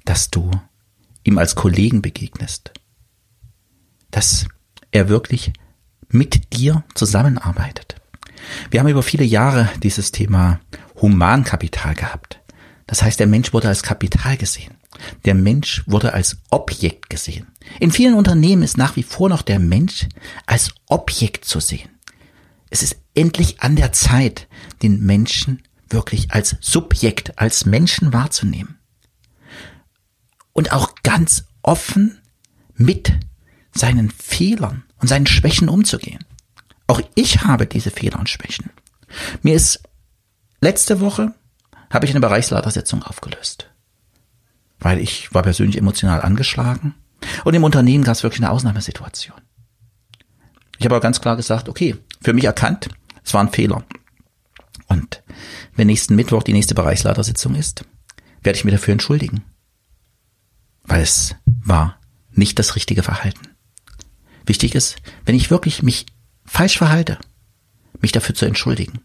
dass 0.06 0.30
du 0.30 0.50
ihm 1.24 1.38
als 1.38 1.56
Kollegen 1.56 2.02
begegnest, 2.02 2.72
dass 4.12 4.48
er 4.92 5.10
wirklich 5.10 5.54
mit 6.10 6.54
dir 6.54 6.84
zusammenarbeitet. 6.96 7.96
Wir 8.72 8.80
haben 8.80 8.88
über 8.88 9.04
viele 9.04 9.26
Jahre 9.26 9.70
dieses 9.84 10.12
Thema 10.12 10.60
Humankapital 11.02 11.94
gehabt. 11.94 12.40
Das 12.88 13.04
heißt, 13.04 13.20
der 13.20 13.28
Mensch 13.28 13.54
wurde 13.54 13.68
als 13.68 13.84
Kapital 13.84 14.38
gesehen. 14.38 14.74
Der 15.26 15.36
Mensch 15.36 15.84
wurde 15.86 16.14
als 16.14 16.38
Objekt 16.50 17.10
gesehen. 17.10 17.48
In 17.80 17.92
vielen 17.92 18.16
Unternehmen 18.16 18.64
ist 18.64 18.78
nach 18.78 18.96
wie 18.96 19.04
vor 19.04 19.30
noch 19.30 19.44
der 19.44 19.60
Mensch 19.60 20.08
als 20.46 20.72
Objekt 20.88 21.46
zu 21.46 21.60
sehen. 21.60 21.90
Es 22.70 22.82
ist 22.82 22.98
endlich 23.14 23.62
an 23.62 23.76
der 23.76 23.92
Zeit, 23.92 24.48
den 24.82 25.02
Menschen 25.06 25.62
wirklich 25.90 26.32
als 26.32 26.58
Subjekt, 26.60 27.38
als 27.40 27.66
Menschen 27.66 28.14
wahrzunehmen. 28.14 28.80
Und 30.54 30.72
auch 30.72 30.96
ganz 31.04 31.46
offen 31.62 32.20
mit 32.76 33.14
seinen 33.74 34.10
Fehlern 34.10 34.84
und 35.00 35.08
seinen 35.08 35.28
Schwächen 35.28 35.70
umzugehen. 35.70 36.26
Auch 36.88 37.02
ich 37.16 37.44
habe 37.44 37.68
diese 37.68 37.92
Fehler 37.92 38.20
und 38.20 38.30
Schwächen. 38.30 38.72
Mir 39.42 39.56
ist 39.56 39.82
letzte 40.62 41.00
Woche 41.00 41.34
habe 41.90 42.06
ich 42.06 42.12
eine 42.12 42.20
Bereichsleitersitzung 42.20 43.04
aufgelöst. 43.04 43.70
Weil 44.80 45.00
ich 45.00 45.34
war 45.34 45.44
persönlich 45.44 45.78
emotional 45.78 46.22
angeschlagen 46.22 46.96
und 47.44 47.54
im 47.54 47.64
Unternehmen 47.64 48.04
gab 48.04 48.16
es 48.16 48.24
wirklich 48.24 48.42
eine 48.42 48.52
Ausnahmesituation. 48.52 49.38
Ich 50.78 50.86
habe 50.86 50.96
aber 50.96 51.02
ganz 51.02 51.20
klar 51.20 51.36
gesagt, 51.36 51.68
okay, 51.68 51.98
für 52.22 52.34
mich 52.34 52.46
erkannt, 52.46 52.90
es 53.24 53.34
war 53.34 53.42
ein 53.42 53.52
Fehler. 53.52 53.84
Und 54.88 55.22
wenn 55.80 55.88
nächsten 55.88 56.16
Mittwoch 56.16 56.44
die 56.44 56.52
nächste 56.52 56.76
Bereichsleitersitzung 56.76 57.56
ist, 57.56 57.86
werde 58.44 58.58
ich 58.58 58.66
mir 58.66 58.72
dafür 58.72 58.92
entschuldigen. 58.92 59.46
Weil 60.84 61.02
es 61.02 61.36
war 61.46 61.98
nicht 62.32 62.60
das 62.60 62.76
richtige 62.76 63.02
Verhalten. 63.02 63.48
Wichtig 64.46 64.76
ist, 64.76 64.98
wenn 65.26 65.36
ich 65.36 65.50
wirklich 65.50 65.82
mich 65.82 66.06
falsch 66.46 66.78
verhalte, 66.78 67.18
mich 68.02 68.12
dafür 68.12 68.36
zu 68.36 68.46
entschuldigen. 68.46 69.00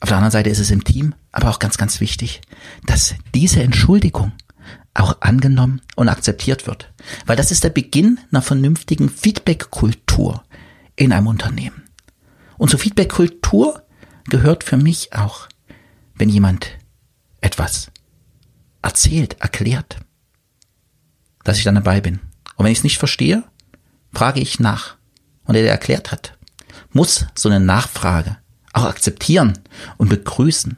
Auf 0.00 0.08
der 0.08 0.18
anderen 0.18 0.32
Seite 0.32 0.50
ist 0.50 0.58
es 0.58 0.72
im 0.72 0.82
Team 0.82 1.14
aber 1.30 1.50
auch 1.50 1.60
ganz, 1.60 1.78
ganz 1.78 2.00
wichtig, 2.00 2.40
dass 2.86 3.14
diese 3.32 3.62
Entschuldigung 3.62 4.32
auch 4.92 5.20
angenommen 5.20 5.82
und 5.94 6.08
akzeptiert 6.08 6.66
wird. 6.66 6.92
Weil 7.26 7.36
das 7.36 7.52
ist 7.52 7.62
der 7.62 7.70
Beginn 7.70 8.18
einer 8.32 8.42
vernünftigen 8.42 9.08
Feedback-Kultur 9.08 10.42
in 10.96 11.12
einem 11.12 11.28
Unternehmen. 11.28 11.84
Und 12.58 12.70
zur 12.70 12.80
Feedback-Kultur 12.80 13.81
gehört 14.24 14.64
für 14.64 14.76
mich 14.76 15.12
auch, 15.12 15.48
wenn 16.14 16.28
jemand 16.28 16.78
etwas 17.40 17.90
erzählt, 18.82 19.40
erklärt, 19.40 19.98
dass 21.44 21.58
ich 21.58 21.64
dann 21.64 21.74
dabei 21.74 22.00
bin. 22.00 22.20
Und 22.56 22.64
wenn 22.64 22.72
ich 22.72 22.78
es 22.78 22.84
nicht 22.84 22.98
verstehe, 22.98 23.44
frage 24.12 24.40
ich 24.40 24.60
nach 24.60 24.96
und 25.44 25.54
der 25.54 25.68
erklärt 25.68 26.12
hat, 26.12 26.38
muss 26.92 27.26
so 27.34 27.48
eine 27.48 27.60
Nachfrage 27.60 28.38
auch 28.72 28.84
akzeptieren 28.84 29.58
und 29.96 30.08
begrüßen. 30.08 30.76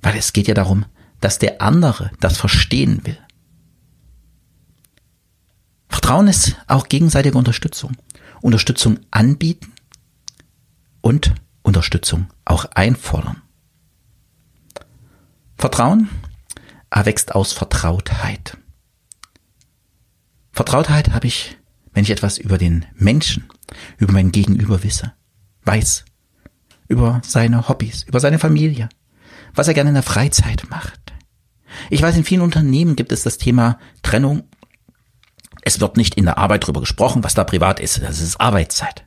Weil 0.00 0.16
es 0.16 0.32
geht 0.32 0.48
ja 0.48 0.54
darum, 0.54 0.84
dass 1.20 1.38
der 1.38 1.62
andere 1.62 2.10
das 2.20 2.36
verstehen 2.36 3.04
will. 3.04 3.18
Vertrauen 5.88 6.28
ist 6.28 6.56
auch 6.66 6.88
gegenseitige 6.88 7.38
Unterstützung. 7.38 7.96
Unterstützung 8.42 9.00
anbieten 9.10 9.72
und 11.00 11.32
Unterstützung 11.66 12.28
auch 12.44 12.64
einfordern. 12.74 13.42
Vertrauen 15.58 16.08
erwächst 16.90 17.34
aus 17.34 17.52
Vertrautheit. 17.52 18.56
Vertrautheit 20.52 21.12
habe 21.12 21.26
ich 21.26 21.58
wenn 21.96 22.04
ich 22.04 22.10
etwas 22.10 22.36
über 22.36 22.58
den 22.58 22.84
Menschen, 22.94 23.48
über 23.96 24.12
mein 24.12 24.30
Gegenüber 24.30 24.82
wisse, 24.82 25.14
weiß, 25.64 26.04
über 26.88 27.22
seine 27.24 27.70
Hobbys, 27.70 28.02
über 28.02 28.20
seine 28.20 28.38
Familie, 28.38 28.90
was 29.54 29.66
er 29.66 29.72
gerne 29.72 29.88
in 29.88 29.94
der 29.94 30.02
Freizeit 30.02 30.68
macht, 30.68 31.14
Ich 31.88 32.02
weiß, 32.02 32.14
in 32.16 32.24
vielen 32.24 32.42
Unternehmen 32.42 32.96
gibt 32.96 33.12
es 33.12 33.22
das 33.22 33.38
Thema 33.38 33.78
Trennung. 34.02 34.44
Es 35.62 35.80
wird 35.80 35.96
nicht 35.96 36.16
in 36.16 36.26
der 36.26 36.36
Arbeit 36.36 36.64
darüber 36.64 36.80
gesprochen, 36.80 37.24
was 37.24 37.34
da 37.34 37.44
privat 37.44 37.80
ist. 37.80 38.02
Das 38.02 38.20
ist 38.20 38.38
Arbeitszeit. 38.38 39.05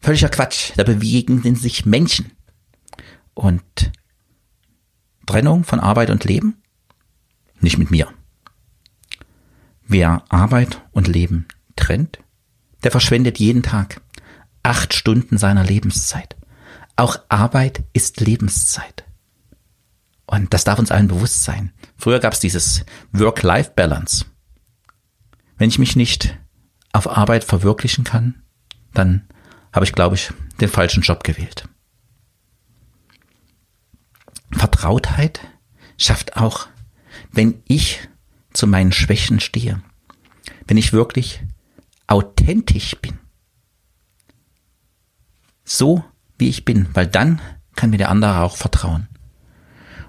Völliger 0.00 0.28
Quatsch. 0.28 0.72
Da 0.76 0.84
bewegen 0.84 1.54
sich 1.54 1.86
Menschen. 1.86 2.32
Und 3.34 3.92
Trennung 5.26 5.64
von 5.64 5.80
Arbeit 5.80 6.10
und 6.10 6.24
Leben? 6.24 6.62
Nicht 7.60 7.78
mit 7.78 7.90
mir. 7.90 8.08
Wer 9.86 10.24
Arbeit 10.28 10.82
und 10.92 11.08
Leben 11.08 11.46
trennt, 11.76 12.18
der 12.82 12.90
verschwendet 12.90 13.38
jeden 13.38 13.62
Tag 13.62 14.00
acht 14.62 14.94
Stunden 14.94 15.38
seiner 15.38 15.64
Lebenszeit. 15.64 16.36
Auch 16.96 17.18
Arbeit 17.28 17.82
ist 17.92 18.20
Lebenszeit. 18.20 19.04
Und 20.26 20.54
das 20.54 20.64
darf 20.64 20.78
uns 20.78 20.90
allen 20.90 21.08
bewusst 21.08 21.44
sein. 21.44 21.72
Früher 21.96 22.20
gab 22.20 22.32
es 22.32 22.40
dieses 22.40 22.84
Work-Life-Balance. 23.12 24.26
Wenn 25.58 25.68
ich 25.68 25.78
mich 25.78 25.96
nicht 25.96 26.38
auf 26.92 27.08
Arbeit 27.08 27.44
verwirklichen 27.44 28.04
kann, 28.04 28.42
dann 28.94 29.28
habe 29.72 29.84
ich, 29.84 29.92
glaube 29.92 30.16
ich, 30.16 30.32
den 30.60 30.68
falschen 30.68 31.02
Job 31.02 31.24
gewählt. 31.24 31.68
Vertrautheit 34.52 35.40
schafft 35.96 36.36
auch, 36.36 36.68
wenn 37.30 37.62
ich 37.66 38.08
zu 38.52 38.66
meinen 38.66 38.92
Schwächen 38.92 39.40
stehe, 39.40 39.82
wenn 40.66 40.76
ich 40.76 40.92
wirklich 40.92 41.42
authentisch 42.06 42.96
bin, 43.00 43.18
so 45.64 46.04
wie 46.38 46.48
ich 46.48 46.64
bin, 46.64 46.88
weil 46.94 47.06
dann 47.06 47.40
kann 47.76 47.90
mir 47.90 47.98
der 47.98 48.10
andere 48.10 48.40
auch 48.40 48.56
vertrauen. 48.56 49.08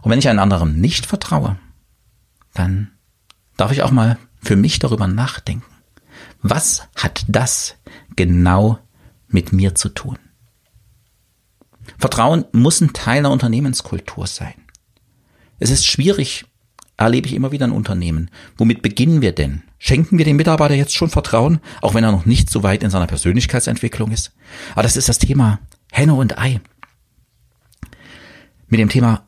Und 0.01 0.09
wenn 0.09 0.19
ich 0.19 0.27
einem 0.27 0.39
anderen 0.39 0.81
nicht 0.81 1.05
vertraue, 1.05 1.59
dann 2.53 2.91
darf 3.57 3.71
ich 3.71 3.83
auch 3.83 3.91
mal 3.91 4.17
für 4.41 4.55
mich 4.55 4.79
darüber 4.79 5.07
nachdenken. 5.07 5.65
Was 6.41 6.87
hat 6.95 7.23
das 7.27 7.75
genau 8.15 8.79
mit 9.33 9.53
mir 9.53 9.75
zu 9.75 9.89
tun? 9.89 10.17
Vertrauen 11.97 12.45
muss 12.51 12.81
ein 12.81 12.93
Teil 12.93 13.23
der 13.23 13.31
Unternehmenskultur 13.31 14.27
sein. 14.27 14.53
Es 15.59 15.69
ist 15.69 15.85
schwierig, 15.85 16.45
erlebe 16.97 17.27
ich 17.27 17.33
immer 17.33 17.51
wieder 17.51 17.65
in 17.65 17.71
Unternehmen. 17.71 18.29
Womit 18.57 18.81
beginnen 18.81 19.21
wir 19.21 19.33
denn? 19.33 19.63
Schenken 19.79 20.17
wir 20.17 20.25
dem 20.25 20.37
Mitarbeiter 20.37 20.75
jetzt 20.75 20.95
schon 20.95 21.09
Vertrauen, 21.09 21.59
auch 21.81 21.93
wenn 21.93 22.03
er 22.03 22.11
noch 22.11 22.25
nicht 22.25 22.49
so 22.49 22.63
weit 22.63 22.83
in 22.83 22.89
seiner 22.89 23.07
Persönlichkeitsentwicklung 23.07 24.11
ist? 24.11 24.31
Aber 24.73 24.83
das 24.83 24.95
ist 24.95 25.09
das 25.09 25.17
Thema 25.17 25.59
Henne 25.91 26.13
und 26.13 26.37
Ei. 26.37 26.61
Mit 28.67 28.79
dem 28.79 28.89
Thema 28.89 29.27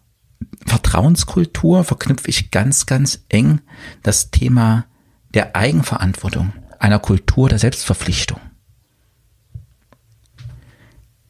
Vertrauenskultur 0.65 1.83
verknüpfe 1.83 2.29
ich 2.29 2.51
ganz, 2.51 2.85
ganz 2.85 3.25
eng 3.29 3.61
das 4.03 4.31
Thema 4.31 4.85
der 5.33 5.55
Eigenverantwortung, 5.55 6.53
einer 6.79 6.99
Kultur 6.99 7.49
der 7.49 7.59
Selbstverpflichtung. 7.59 8.39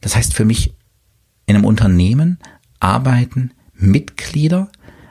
Das 0.03 0.17
heißt 0.17 0.33
für 0.33 0.43
mich, 0.43 0.75
in 1.45 1.55
einem 1.55 1.63
Unternehmen 1.63 2.37
arbeiten 2.79 3.51
Mitglieder 3.73 4.69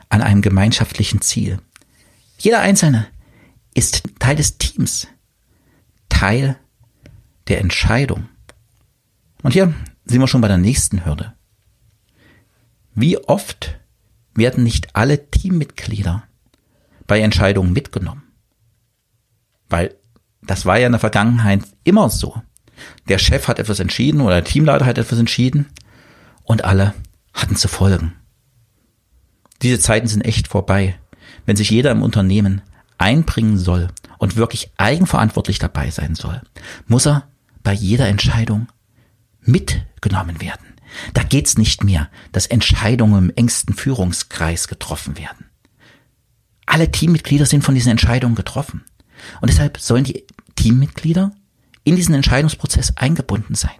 an 0.09 0.21
einem 0.21 0.43
gemeinschaftlichen 0.43 1.19
Ziel. 1.19 1.59
Jeder 2.37 2.59
Einzelne 2.59 3.07
ist 3.73 4.03
Teil 4.19 4.35
des 4.35 4.59
Teams, 4.59 5.07
Teil 6.09 6.57
der 7.47 7.59
Entscheidung. 7.59 8.29
Und 9.41 9.53
hier 9.53 9.73
sind 10.05 10.19
wir 10.19 10.27
schon 10.27 10.41
bei 10.41 10.47
der 10.47 10.59
nächsten 10.59 11.05
Hürde. 11.05 11.33
Wie 12.93 13.17
oft 13.17 13.79
werden 14.35 14.63
nicht 14.63 14.95
alle 14.95 15.31
Teammitglieder 15.31 16.21
bei 17.07 17.19
Entscheidungen 17.19 17.73
mitgenommen? 17.73 18.21
Weil 19.69 19.95
das 20.43 20.67
war 20.67 20.77
ja 20.77 20.85
in 20.85 20.91
der 20.91 20.99
Vergangenheit 20.99 21.63
immer 21.83 22.11
so. 22.11 22.43
Der 23.07 23.17
Chef 23.17 23.47
hat 23.47 23.59
etwas 23.59 23.79
entschieden 23.79 24.21
oder 24.21 24.35
der 24.35 24.43
Teamleiter 24.43 24.85
hat 24.85 24.97
etwas 24.97 25.19
entschieden 25.19 25.67
und 26.43 26.63
alle 26.63 26.93
hatten 27.33 27.55
zu 27.55 27.67
folgen. 27.67 28.13
Diese 29.61 29.79
Zeiten 29.79 30.07
sind 30.07 30.25
echt 30.25 30.47
vorbei. 30.47 30.97
Wenn 31.45 31.55
sich 31.55 31.69
jeder 31.69 31.91
im 31.91 32.01
Unternehmen 32.01 32.61
einbringen 32.97 33.57
soll 33.57 33.89
und 34.17 34.35
wirklich 34.35 34.71
eigenverantwortlich 34.77 35.59
dabei 35.59 35.89
sein 35.89 36.15
soll, 36.15 36.41
muss 36.87 37.05
er 37.05 37.27
bei 37.63 37.73
jeder 37.73 38.07
Entscheidung 38.07 38.67
mitgenommen 39.41 40.41
werden. 40.41 40.65
Da 41.13 41.23
geht's 41.23 41.57
nicht 41.57 41.83
mehr, 41.83 42.09
dass 42.31 42.45
Entscheidungen 42.45 43.29
im 43.29 43.35
engsten 43.35 43.73
Führungskreis 43.73 44.67
getroffen 44.67 45.17
werden. 45.17 45.45
Alle 46.65 46.91
Teammitglieder 46.91 47.45
sind 47.45 47.63
von 47.63 47.75
diesen 47.75 47.91
Entscheidungen 47.91 48.35
getroffen. 48.35 48.83
Und 49.41 49.49
deshalb 49.49 49.79
sollen 49.79 50.03
die 50.03 50.25
Teammitglieder 50.55 51.31
in 51.83 51.95
diesen 51.95 52.15
Entscheidungsprozess 52.15 52.97
eingebunden 52.97 53.55
sein. 53.55 53.71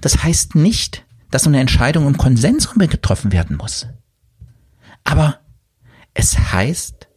Das 0.00 0.22
heißt 0.22 0.54
nicht, 0.54 1.04
dass 1.30 1.42
so 1.42 1.50
eine 1.50 1.60
Entscheidung 1.60 2.06
im 2.06 2.16
Konsens 2.16 2.70
getroffen 2.74 3.32
werden 3.32 3.56
muss. 3.56 3.88
Aber 5.02 5.40
es 6.14 6.38
heißt, 6.38 7.08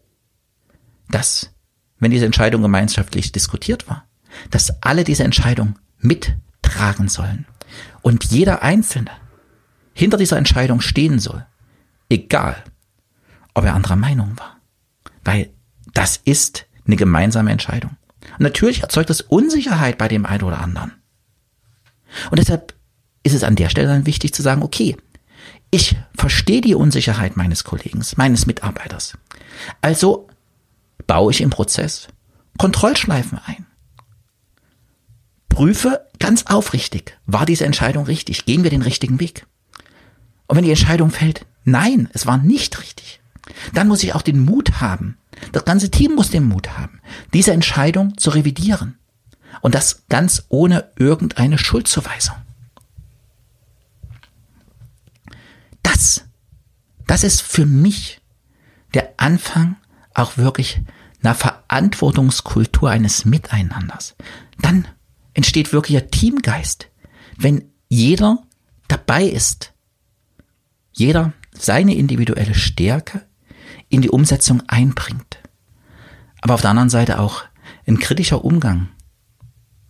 dass, 1.10 1.54
wenn 2.00 2.12
diese 2.12 2.26
Entscheidung 2.26 2.62
gemeinschaftlich 2.62 3.32
diskutiert 3.32 3.88
war, 3.88 4.08
dass 4.50 4.82
alle 4.82 5.04
diese 5.04 5.24
Entscheidung 5.24 5.80
mittragen 6.00 7.08
sollen 7.08 7.46
und 8.02 8.26
jeder 8.26 8.62
Einzelne 8.62 9.12
hinter 9.94 10.18
dieser 10.18 10.38
Entscheidung 10.38 10.82
stehen 10.82 11.20
soll, 11.20 11.46
egal, 12.10 12.64
ob 13.54 13.66
er 13.66 13.74
anderer 13.74 13.96
Meinung 13.96 14.38
war. 14.38 14.58
Weil 15.24 15.52
das 15.94 16.18
ist 16.24 16.68
eine 16.86 16.96
gemeinsame 16.96 17.52
Entscheidung. 17.52 17.98
Natürlich 18.40 18.82
erzeugt 18.82 19.10
das 19.10 19.22
Unsicherheit 19.22 19.98
bei 19.98 20.08
dem 20.08 20.26
einen 20.26 20.44
oder 20.44 20.60
anderen. 20.60 20.94
Und 22.32 22.40
deshalb 22.40 22.74
ist 23.24 23.34
es 23.34 23.44
an 23.44 23.56
der 23.56 23.70
Stelle 23.70 23.88
dann 23.88 24.06
wichtig 24.06 24.34
zu 24.34 24.42
sagen, 24.42 24.64
okay, 24.64 24.96
ich 25.72 25.96
verstehe 26.16 26.62
die 26.62 26.76
Unsicherheit 26.76 27.36
meines 27.36 27.64
Kollegen, 27.64 28.02
meines 28.16 28.46
Mitarbeiters. 28.46 29.18
Also 29.82 30.28
baue 31.08 31.32
ich 31.32 31.42
im 31.42 31.50
Prozess 31.50 32.08
Kontrollschleifen 32.58 33.40
ein. 33.46 33.66
Prüfe 35.50 36.06
ganz 36.20 36.46
aufrichtig, 36.46 37.18
war 37.26 37.46
diese 37.46 37.66
Entscheidung 37.66 38.06
richtig? 38.06 38.46
Gehen 38.46 38.64
wir 38.64 38.70
den 38.70 38.82
richtigen 38.82 39.20
Weg? 39.20 39.46
Und 40.48 40.58
wenn 40.58 40.64
die 40.64 40.70
Entscheidung 40.70 41.12
fällt, 41.12 41.46
nein, 41.64 42.10
es 42.14 42.26
war 42.26 42.38
nicht 42.38 42.80
richtig, 42.80 43.20
dann 43.74 43.88
muss 43.88 44.04
ich 44.04 44.14
auch 44.14 44.22
den 44.22 44.44
Mut 44.44 44.82
haben, 44.82 45.18
das 45.52 45.66
ganze 45.66 45.92
Team 45.92 46.16
muss 46.16 46.30
den 46.30 46.44
Mut 46.44 46.78
haben, 46.78 47.00
diese 47.34 47.52
Entscheidung 47.52 48.18
zu 48.18 48.30
revidieren. 48.32 48.98
Und 49.62 49.76
das 49.76 50.04
ganz 50.10 50.46
ohne 50.50 50.92
irgendeine 50.98 51.58
Schuldzuweisung. 51.58 52.36
Das, 55.82 56.26
das 57.08 57.24
ist 57.24 57.42
für 57.42 57.66
mich 57.66 58.22
der 58.94 59.14
Anfang 59.18 59.78
auch 60.14 60.38
wirklich 60.38 60.82
einer 61.24 61.36
Verantwortungskultur 61.36 62.90
eines 62.90 63.26
Miteinanders. 63.26 64.16
Dann 64.60 64.88
entsteht 65.34 65.74
wirklich 65.74 65.98
ein 65.98 66.12
Teamgeist, 66.12 66.90
wenn 67.38 67.72
jeder 67.90 68.44
dabei 68.88 69.24
ist, 69.24 69.74
jeder 70.92 71.34
seine 71.52 71.96
individuelle 71.96 72.56
Stärke 72.56 73.26
in 73.90 74.02
die 74.02 74.10
Umsetzung 74.10 74.64
einbringt. 74.68 75.40
Aber 76.42 76.54
auf 76.54 76.62
der 76.62 76.70
anderen 76.72 76.90
Seite 76.90 77.20
auch 77.20 77.44
ein 77.86 78.00
kritischer 78.00 78.44
Umgang. 78.44 78.90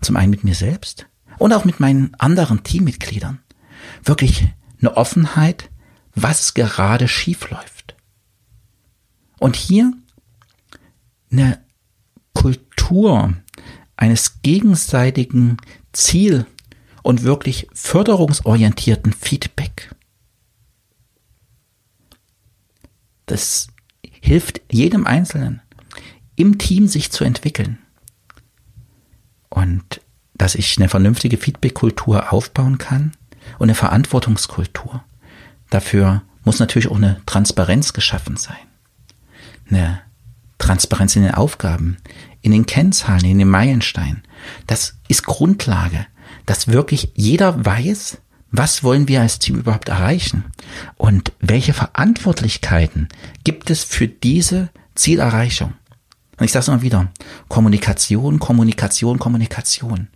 Zum 0.01 0.15
einen 0.15 0.29
mit 0.29 0.43
mir 0.43 0.55
selbst 0.55 1.07
und 1.39 1.53
auch 1.53 1.65
mit 1.65 1.79
meinen 1.79 2.13
anderen 2.15 2.63
Teammitgliedern. 2.63 3.39
Wirklich 4.03 4.47
eine 4.79 4.95
Offenheit, 4.95 5.69
was 6.15 6.53
gerade 6.53 7.07
schief 7.07 7.49
läuft. 7.49 7.95
Und 9.39 9.55
hier 9.55 9.93
eine 11.31 11.63
Kultur 12.33 13.33
eines 13.95 14.41
gegenseitigen 14.41 15.57
Ziel 15.91 16.45
und 17.03 17.23
wirklich 17.23 17.67
förderungsorientierten 17.73 19.13
Feedback. 19.13 19.95
Das 23.25 23.67
hilft 24.27 24.61
jedem 24.69 25.07
Einzelnen 25.07 25.61
im 26.35 26.57
Team 26.57 26.87
sich 26.87 27.11
zu 27.11 27.23
entwickeln. 27.23 27.79
Und 29.49 30.01
dass 30.33 30.53
ich 30.53 30.77
eine 30.77 30.89
vernünftige 30.89 31.37
Feedback-Kultur 31.37 32.31
aufbauen 32.31 32.77
kann 32.77 33.13
und 33.57 33.69
eine 33.69 33.75
Verantwortungskultur. 33.75 35.03
Dafür 35.69 36.23
muss 36.43 36.59
natürlich 36.59 36.89
auch 36.89 36.97
eine 36.97 37.21
Transparenz 37.25 37.93
geschaffen 37.93 38.35
sein. 38.35 38.57
Eine 39.69 40.01
Transparenz 40.57 41.15
in 41.15 41.23
den 41.23 41.33
Aufgaben, 41.33 41.97
in 42.41 42.51
den 42.51 42.65
Kennzahlen, 42.65 43.23
in 43.23 43.39
den 43.39 43.49
Meilensteinen. 43.49 44.23
Das 44.67 44.99
ist 45.07 45.25
Grundlage, 45.25 46.05
dass 46.45 46.67
wirklich 46.67 47.13
jeder 47.15 47.65
weiß, 47.65 48.17
Was 48.51 48.83
wollen 48.83 49.07
wir 49.07 49.21
als 49.21 49.39
Team 49.39 49.57
überhaupt 49.57 49.89
erreichen? 49.89 50.45
Und 50.95 51.33
welche 51.39 51.73
Verantwortlichkeiten 51.73 53.09
gibt 53.43 53.69
es 53.69 53.83
für 53.83 54.07
diese 54.07 54.69
Zielerreichung? 54.95 55.73
Und 56.37 56.45
ich 56.45 56.51
sage 56.51 56.61
es 56.61 56.67
immer 56.67 56.81
wieder, 56.81 57.11
Kommunikation, 57.49 58.39
Kommunikation, 58.39 59.19
Kommunikation. 59.19 60.07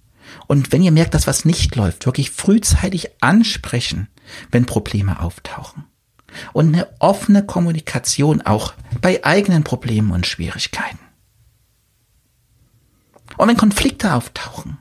Und 0.47 0.71
wenn 0.71 0.83
ihr 0.83 0.91
merkt, 0.91 1.13
dass 1.13 1.27
was 1.27 1.45
nicht 1.45 1.75
läuft, 1.75 2.05
wirklich 2.05 2.31
frühzeitig 2.31 3.09
ansprechen, 3.21 4.07
wenn 4.49 4.65
Probleme 4.65 5.19
auftauchen. 5.19 5.85
Und 6.53 6.73
eine 6.73 6.87
offene 6.99 7.45
Kommunikation 7.45 8.41
auch 8.41 8.73
bei 9.01 9.25
eigenen 9.25 9.63
Problemen 9.63 10.11
und 10.11 10.25
Schwierigkeiten. 10.25 10.99
Und 13.37 13.49
wenn 13.49 13.57
Konflikte 13.57 14.13
auftauchen, 14.13 14.77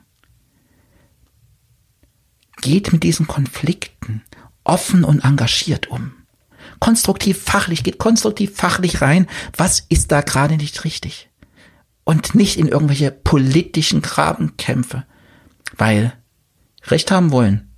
geht 2.61 2.93
mit 2.93 3.03
diesen 3.03 3.27
Konflikten 3.27 4.23
offen 4.63 5.03
und 5.03 5.23
engagiert 5.23 5.87
um. 5.87 6.13
Konstruktiv 6.79 7.41
fachlich, 7.41 7.83
geht 7.83 7.97
konstruktiv 7.97 8.55
fachlich 8.55 9.01
rein, 9.01 9.27
was 9.55 9.85
ist 9.89 10.11
da 10.11 10.21
gerade 10.21 10.57
nicht 10.57 10.83
richtig. 10.83 11.29
Und 12.03 12.33
nicht 12.33 12.57
in 12.57 12.67
irgendwelche 12.67 13.11
politischen 13.11 14.01
Grabenkämpfe, 14.01 15.05
weil 15.77 16.13
Recht 16.87 17.11
haben 17.11 17.31
wollen, 17.31 17.71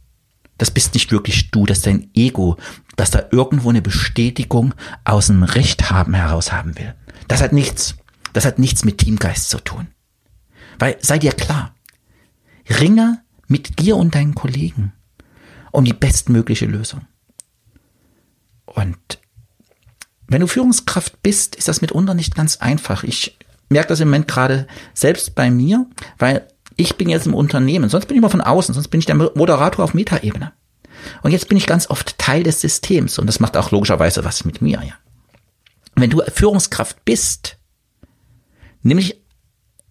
das 0.58 0.72
bist 0.72 0.94
nicht 0.94 1.12
wirklich 1.12 1.52
du, 1.52 1.66
das 1.66 1.80
ist 1.80 1.88
dein 1.88 2.10
Ego, 2.14 2.58
das 2.96 3.12
da 3.12 3.26
irgendwo 3.32 3.70
eine 3.70 3.82
Bestätigung 3.82 4.74
aus 5.04 5.28
dem 5.28 5.44
Recht 5.44 5.90
haben 5.90 6.14
heraus 6.14 6.52
haben 6.52 6.78
will. 6.78 6.96
Das 7.28 7.42
hat 7.42 7.54
nichts, 7.54 7.96
das 8.34 8.46
hat 8.46 8.60
nichts 8.60 8.86
mit 8.86 9.00
Teamgeist 9.00 9.50
zu 9.50 9.60
tun. 9.60 9.88
Weil, 10.80 10.98
sei 11.02 11.20
dir 11.20 11.34
klar, 11.34 11.76
ringe 12.70 13.22
mit 13.54 13.78
dir 13.78 13.98
und 13.98 14.16
deinen 14.16 14.34
Kollegen 14.34 14.94
um 15.72 15.86
die 15.86 15.94
bestmögliche 15.94 16.66
Lösung. 16.66 17.06
Und 18.66 18.98
wenn 20.28 20.42
du 20.42 20.48
Führungskraft 20.48 21.22
bist, 21.22 21.56
ist 21.56 21.68
das 21.68 21.82
mitunter 21.82 22.16
nicht 22.16 22.34
ganz 22.34 22.58
einfach. 22.58 23.04
Ich 23.04 23.38
merke 23.70 23.90
das 23.90 24.00
im 24.00 24.08
Moment 24.08 24.28
gerade 24.28 24.68
selbst 24.96 25.36
bei 25.36 25.52
mir, 25.52 25.86
weil 26.18 26.48
ich 26.78 26.98
bin 26.98 27.10
jetzt 27.10 27.28
im 27.28 27.36
Unternehmen, 27.36 27.90
sonst 27.90 28.08
bin 28.08 28.16
ich 28.16 28.22
immer 28.22 28.32
von 28.32 28.42
außen, 28.42 28.74
sonst 28.74 28.88
bin 28.88 29.00
ich 29.00 29.06
der 29.06 29.16
Moderator 29.16 29.86
auf 29.86 29.94
Metaebene. 29.94 30.52
Und 31.22 31.30
jetzt 31.30 31.48
bin 31.48 31.58
ich 31.60 31.68
ganz 31.68 31.92
oft 31.92 32.18
Teil 32.18 32.42
des 32.42 32.60
Systems 32.60 33.20
und 33.20 33.28
das 33.28 33.40
macht 33.40 33.56
auch 33.56 33.70
logischerweise 33.70 34.26
was 34.26 34.46
mit 34.46 34.64
mir, 34.64 34.82
ja. 34.84 34.96
Wenn 35.94 36.10
du 36.10 36.24
Führungskraft 36.34 37.06
bist, 37.06 37.58
nämlich 38.82 39.22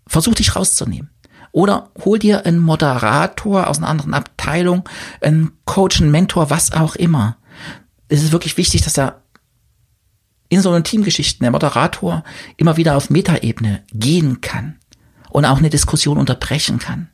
versuch 0.08 0.34
dich 0.34 0.56
rauszunehmen. 0.56 1.11
Oder 1.52 1.90
hol 2.04 2.18
dir 2.18 2.46
einen 2.46 2.58
Moderator 2.58 3.68
aus 3.68 3.78
einer 3.78 3.88
anderen 3.88 4.14
Abteilung, 4.14 4.88
einen 5.20 5.52
Coach, 5.66 6.00
einen 6.00 6.10
Mentor, 6.10 6.50
was 6.50 6.72
auch 6.72 6.96
immer. 6.96 7.36
Es 8.08 8.22
ist 8.22 8.32
wirklich 8.32 8.56
wichtig, 8.56 8.82
dass 8.82 8.98
er 8.98 9.22
in 10.48 10.60
so 10.60 10.70
einen 10.70 10.84
Teamgeschichten 10.84 11.44
der 11.44 11.50
Moderator 11.50 12.24
immer 12.56 12.76
wieder 12.76 12.96
auf 12.96 13.10
Metaebene 13.10 13.82
gehen 13.92 14.40
kann 14.40 14.78
und 15.30 15.44
auch 15.44 15.58
eine 15.58 15.70
Diskussion 15.70 16.18
unterbrechen 16.18 16.78
kann. 16.78 17.08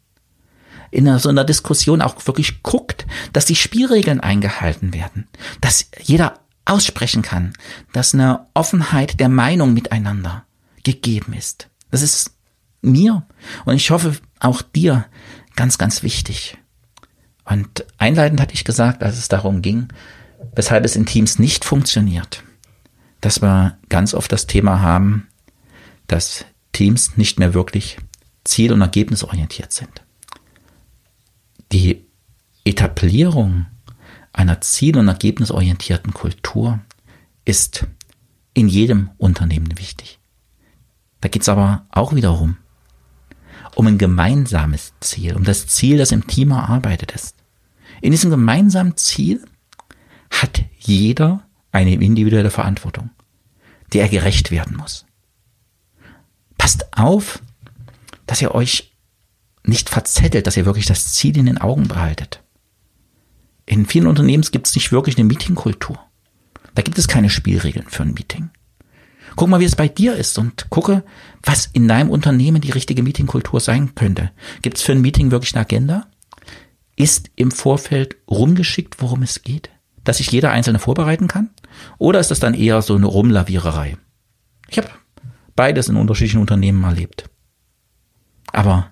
In 0.90 1.18
so 1.18 1.28
einer 1.28 1.44
Diskussion 1.44 2.00
auch 2.00 2.26
wirklich 2.26 2.62
guckt, 2.62 3.06
dass 3.32 3.44
die 3.44 3.56
Spielregeln 3.56 4.20
eingehalten 4.20 4.94
werden, 4.94 5.28
dass 5.60 5.90
jeder 6.00 6.40
aussprechen 6.64 7.22
kann, 7.22 7.52
dass 7.92 8.14
eine 8.14 8.46
Offenheit 8.54 9.20
der 9.20 9.28
Meinung 9.28 9.74
miteinander 9.74 10.44
gegeben 10.82 11.32
ist. 11.32 11.68
Das 11.90 12.02
ist 12.02 12.37
mir 12.80 13.26
und 13.64 13.74
ich 13.74 13.90
hoffe 13.90 14.16
auch 14.40 14.62
dir 14.62 15.06
ganz, 15.56 15.78
ganz 15.78 16.02
wichtig. 16.02 16.58
Und 17.44 17.84
einleitend 17.96 18.40
hatte 18.40 18.54
ich 18.54 18.64
gesagt, 18.64 19.02
als 19.02 19.18
es 19.18 19.28
darum 19.28 19.62
ging, 19.62 19.88
weshalb 20.54 20.84
es 20.84 20.96
in 20.96 21.06
Teams 21.06 21.38
nicht 21.38 21.64
funktioniert, 21.64 22.42
dass 23.20 23.42
wir 23.42 23.78
ganz 23.88 24.14
oft 24.14 24.30
das 24.30 24.46
Thema 24.46 24.80
haben, 24.80 25.28
dass 26.06 26.44
Teams 26.72 27.16
nicht 27.16 27.38
mehr 27.38 27.54
wirklich 27.54 27.98
ziel- 28.44 28.72
und 28.72 28.80
ergebnisorientiert 28.80 29.72
sind. 29.72 30.02
Die 31.72 32.06
Etablierung 32.64 33.66
einer 34.32 34.60
ziel- 34.60 34.98
und 34.98 35.08
ergebnisorientierten 35.08 36.14
Kultur 36.14 36.80
ist 37.44 37.86
in 38.54 38.68
jedem 38.68 39.10
Unternehmen 39.18 39.78
wichtig. 39.78 40.18
Da 41.20 41.28
geht 41.28 41.42
es 41.42 41.48
aber 41.48 41.86
auch 41.90 42.14
wiederum 42.14 42.56
um 43.78 43.86
ein 43.86 43.96
gemeinsames 43.96 44.92
Ziel, 44.98 45.36
um 45.36 45.44
das 45.44 45.68
Ziel, 45.68 45.98
das 45.98 46.10
im 46.10 46.26
Team 46.26 46.50
erarbeitet 46.50 47.12
ist. 47.12 47.36
In 48.00 48.10
diesem 48.10 48.28
gemeinsamen 48.28 48.96
Ziel 48.96 49.44
hat 50.30 50.64
jeder 50.78 51.46
eine 51.70 51.94
individuelle 51.94 52.50
Verantwortung, 52.50 53.10
der 53.92 54.02
er 54.02 54.08
gerecht 54.08 54.50
werden 54.50 54.76
muss. 54.76 55.06
Passt 56.58 56.98
auf, 56.98 57.40
dass 58.26 58.42
ihr 58.42 58.52
euch 58.52 58.96
nicht 59.62 59.90
verzettelt, 59.90 60.48
dass 60.48 60.56
ihr 60.56 60.66
wirklich 60.66 60.86
das 60.86 61.14
Ziel 61.14 61.36
in 61.36 61.46
den 61.46 61.58
Augen 61.58 61.86
behaltet. 61.86 62.42
In 63.64 63.86
vielen 63.86 64.08
Unternehmen 64.08 64.42
gibt 64.50 64.66
es 64.66 64.74
nicht 64.74 64.90
wirklich 64.90 65.16
eine 65.16 65.24
Meetingkultur. 65.24 66.00
Da 66.74 66.82
gibt 66.82 66.98
es 66.98 67.06
keine 67.06 67.30
Spielregeln 67.30 67.86
für 67.88 68.02
ein 68.02 68.14
Meeting. 68.14 68.50
Guck 69.38 69.50
mal, 69.50 69.60
wie 69.60 69.66
es 69.66 69.76
bei 69.76 69.86
dir 69.86 70.16
ist 70.16 70.36
und 70.36 70.68
gucke, 70.68 71.04
was 71.44 71.66
in 71.66 71.86
deinem 71.86 72.10
Unternehmen 72.10 72.60
die 72.60 72.72
richtige 72.72 73.04
Meetingkultur 73.04 73.60
sein 73.60 73.94
könnte. 73.94 74.32
Gibt 74.62 74.78
es 74.78 74.82
für 74.82 74.90
ein 74.90 75.00
Meeting 75.00 75.30
wirklich 75.30 75.54
eine 75.54 75.60
Agenda? 75.60 76.08
Ist 76.96 77.30
im 77.36 77.52
Vorfeld 77.52 78.16
rumgeschickt, 78.28 79.00
worum 79.00 79.22
es 79.22 79.42
geht? 79.42 79.70
Dass 80.02 80.16
sich 80.16 80.32
jeder 80.32 80.50
Einzelne 80.50 80.80
vorbereiten 80.80 81.28
kann? 81.28 81.50
Oder 81.98 82.18
ist 82.18 82.32
das 82.32 82.40
dann 82.40 82.52
eher 82.52 82.82
so 82.82 82.96
eine 82.96 83.06
Rumlaviererei? 83.06 83.96
Ich 84.70 84.78
habe 84.78 84.90
beides 85.54 85.88
in 85.88 85.94
unterschiedlichen 85.94 86.40
Unternehmen 86.40 86.82
erlebt. 86.82 87.30
Aber 88.50 88.90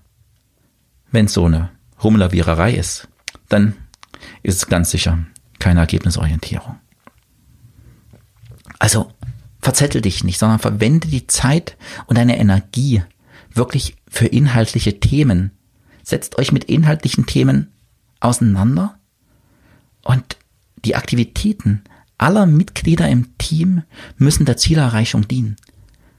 wenn 1.11 1.25
es 1.25 1.33
so 1.33 1.47
eine 1.47 1.71
Rummelaviererei 2.05 2.73
ist, 2.73 3.09
dann 3.49 3.75
ist 4.45 4.59
es 4.59 4.69
ganz 4.69 4.93
sicher 4.93 5.19
keine 5.59 5.81
Ergebnisorientierung. 5.81 6.77
Also 8.79 9.11
verzettel 9.67 10.01
dich 10.01 10.23
nicht, 10.23 10.39
sondern 10.39 10.61
verwende 10.61 11.09
die 11.09 11.27
Zeit 11.27 11.77
und 12.07 12.17
deine 12.17 12.39
Energie 12.39 13.03
wirklich 13.53 13.97
für 14.07 14.27
inhaltliche 14.27 15.01
Themen. 15.01 15.51
Setzt 16.05 16.39
euch 16.39 16.53
mit 16.53 16.63
inhaltlichen 16.63 17.27
Themen 17.27 17.73
auseinander 18.21 18.97
und 20.05 20.37
die 20.85 20.95
Aktivitäten 20.95 21.83
aller 22.17 22.47
Mitglieder 22.47 23.09
im 23.09 23.37
Team 23.39 23.83
müssen 24.19 24.47
der 24.47 24.57
Zielerreichung 24.57 25.27
dienen. 25.27 25.57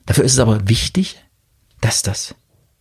Dafür 0.05 0.25
ist 0.25 0.33
es 0.33 0.39
aber 0.39 0.67
wichtig, 0.67 1.23
dass 1.79 2.01
das 2.01 2.35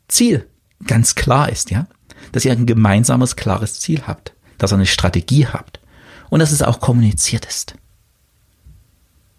Ziel 0.08 0.48
ganz 0.84 1.14
klar 1.14 1.48
ist, 1.48 1.70
ja, 1.70 1.86
dass 2.32 2.44
ihr 2.44 2.50
ein 2.50 2.66
gemeinsames, 2.66 3.36
klares 3.36 3.78
Ziel 3.78 4.02
habt, 4.04 4.34
dass 4.58 4.72
ihr 4.72 4.76
eine 4.78 4.86
Strategie 4.86 5.46
habt 5.46 5.78
und 6.28 6.40
dass 6.40 6.50
es 6.50 6.62
auch 6.62 6.80
kommuniziert 6.80 7.44
ist. 7.44 7.76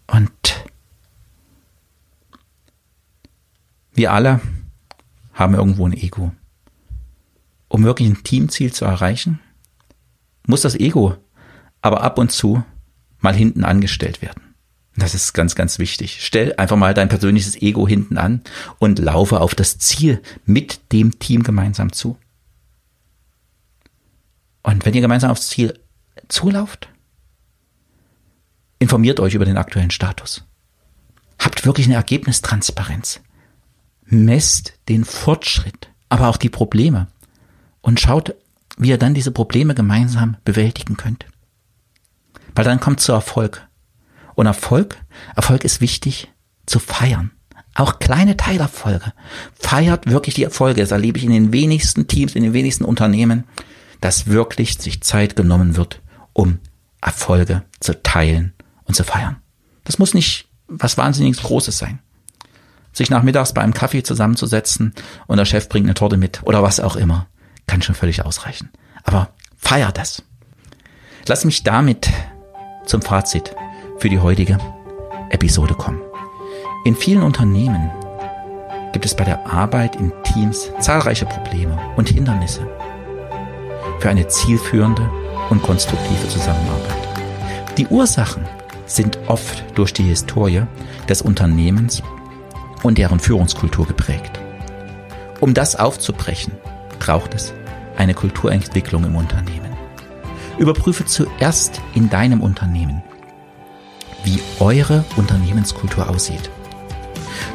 Und 0.06 0.57
wir 3.98 4.12
alle 4.12 4.40
haben 5.34 5.54
irgendwo 5.54 5.86
ein 5.86 5.92
Ego. 5.92 6.32
Um 7.68 7.84
wirklich 7.84 8.08
ein 8.08 8.24
Teamziel 8.24 8.72
zu 8.72 8.86
erreichen, 8.86 9.40
muss 10.46 10.62
das 10.62 10.74
Ego 10.74 11.16
aber 11.82 12.02
ab 12.02 12.18
und 12.18 12.32
zu 12.32 12.64
mal 13.20 13.34
hinten 13.34 13.64
angestellt 13.64 14.22
werden. 14.22 14.54
Das 14.96 15.14
ist 15.14 15.32
ganz, 15.32 15.54
ganz 15.54 15.78
wichtig. 15.78 16.18
Stell 16.24 16.54
einfach 16.56 16.76
mal 16.76 16.94
dein 16.94 17.08
persönliches 17.08 17.60
Ego 17.60 17.86
hinten 17.86 18.18
an 18.18 18.42
und 18.78 18.98
laufe 18.98 19.40
auf 19.40 19.54
das 19.54 19.78
Ziel 19.78 20.22
mit 20.44 20.92
dem 20.92 21.18
Team 21.18 21.42
gemeinsam 21.44 21.92
zu. 21.92 22.16
Und 24.62 24.84
wenn 24.84 24.94
ihr 24.94 25.00
gemeinsam 25.00 25.30
aufs 25.30 25.48
Ziel 25.48 25.78
zulauft, 26.28 26.88
informiert 28.80 29.20
euch 29.20 29.34
über 29.34 29.44
den 29.44 29.56
aktuellen 29.56 29.90
Status. 29.90 30.44
Habt 31.38 31.64
wirklich 31.64 31.86
eine 31.86 31.94
Ergebnistransparenz. 31.94 33.20
Messt 34.10 34.74
den 34.88 35.04
Fortschritt, 35.04 35.90
aber 36.08 36.28
auch 36.28 36.36
die 36.36 36.48
Probleme 36.48 37.08
und 37.80 38.00
schaut, 38.00 38.34
wie 38.76 38.88
ihr 38.90 38.98
dann 38.98 39.14
diese 39.14 39.30
Probleme 39.30 39.74
gemeinsam 39.74 40.36
bewältigen 40.44 40.96
könnt. 40.96 41.26
Weil 42.54 42.64
dann 42.64 42.80
kommt 42.80 43.00
zu 43.00 43.12
Erfolg. 43.12 43.66
Und 44.34 44.46
Erfolg, 44.46 44.96
Erfolg 45.34 45.64
ist 45.64 45.80
wichtig 45.80 46.32
zu 46.66 46.78
feiern. 46.78 47.32
Auch 47.74 47.98
kleine 47.98 48.36
Teilerfolge. 48.36 49.12
Feiert 49.54 50.08
wirklich 50.08 50.34
die 50.34 50.44
Erfolge. 50.44 50.80
Das 50.80 50.90
erlebe 50.90 51.18
ich 51.18 51.24
in 51.24 51.32
den 51.32 51.52
wenigsten 51.52 52.08
Teams, 52.08 52.34
in 52.34 52.42
den 52.42 52.52
wenigsten 52.52 52.84
Unternehmen, 52.84 53.44
dass 54.00 54.26
wirklich 54.26 54.78
sich 54.78 55.00
Zeit 55.02 55.36
genommen 55.36 55.76
wird, 55.76 56.00
um 56.32 56.58
Erfolge 57.00 57.62
zu 57.80 58.00
teilen 58.02 58.52
und 58.84 58.94
zu 58.94 59.04
feiern. 59.04 59.36
Das 59.84 59.98
muss 59.98 60.14
nicht 60.14 60.48
was 60.66 60.98
wahnsinnig 60.98 61.40
Großes 61.40 61.78
sein. 61.78 62.00
Sich 62.92 63.10
nachmittags 63.10 63.52
bei 63.52 63.62
einem 63.62 63.74
Kaffee 63.74 64.02
zusammenzusetzen 64.02 64.94
und 65.26 65.36
der 65.36 65.44
Chef 65.44 65.68
bringt 65.68 65.86
eine 65.86 65.94
Torte 65.94 66.16
mit 66.16 66.42
oder 66.44 66.62
was 66.62 66.80
auch 66.80 66.96
immer, 66.96 67.26
kann 67.66 67.82
schon 67.82 67.94
völlig 67.94 68.24
ausreichen. 68.24 68.70
Aber 69.04 69.30
feiert 69.56 69.98
das. 69.98 70.22
Lass 71.26 71.44
mich 71.44 71.62
damit 71.62 72.08
zum 72.86 73.02
Fazit 73.02 73.54
für 73.98 74.08
die 74.08 74.18
heutige 74.18 74.58
Episode 75.30 75.74
kommen. 75.74 76.00
In 76.84 76.96
vielen 76.96 77.22
Unternehmen 77.22 77.90
gibt 78.92 79.04
es 79.04 79.14
bei 79.14 79.24
der 79.24 79.46
Arbeit 79.46 79.96
in 79.96 80.12
Teams 80.24 80.70
zahlreiche 80.80 81.26
Probleme 81.26 81.78
und 81.96 82.08
Hindernisse 82.08 82.66
für 83.98 84.08
eine 84.08 84.28
zielführende 84.28 85.10
und 85.50 85.62
konstruktive 85.62 86.28
Zusammenarbeit. 86.28 86.96
Die 87.76 87.86
Ursachen 87.86 88.44
sind 88.86 89.18
oft 89.26 89.64
durch 89.74 89.92
die 89.92 90.04
Historie 90.04 90.62
des 91.08 91.22
Unternehmens 91.22 92.02
und 92.82 92.98
deren 92.98 93.20
Führungskultur 93.20 93.86
geprägt. 93.86 94.38
Um 95.40 95.54
das 95.54 95.76
aufzubrechen, 95.76 96.52
braucht 96.98 97.34
es 97.34 97.52
eine 97.96 98.14
Kulturentwicklung 98.14 99.04
im 99.04 99.16
Unternehmen. 99.16 99.72
Überprüfe 100.58 101.04
zuerst 101.04 101.80
in 101.94 102.10
deinem 102.10 102.40
Unternehmen, 102.40 103.02
wie 104.24 104.40
eure 104.58 105.04
Unternehmenskultur 105.16 106.08
aussieht. 106.08 106.50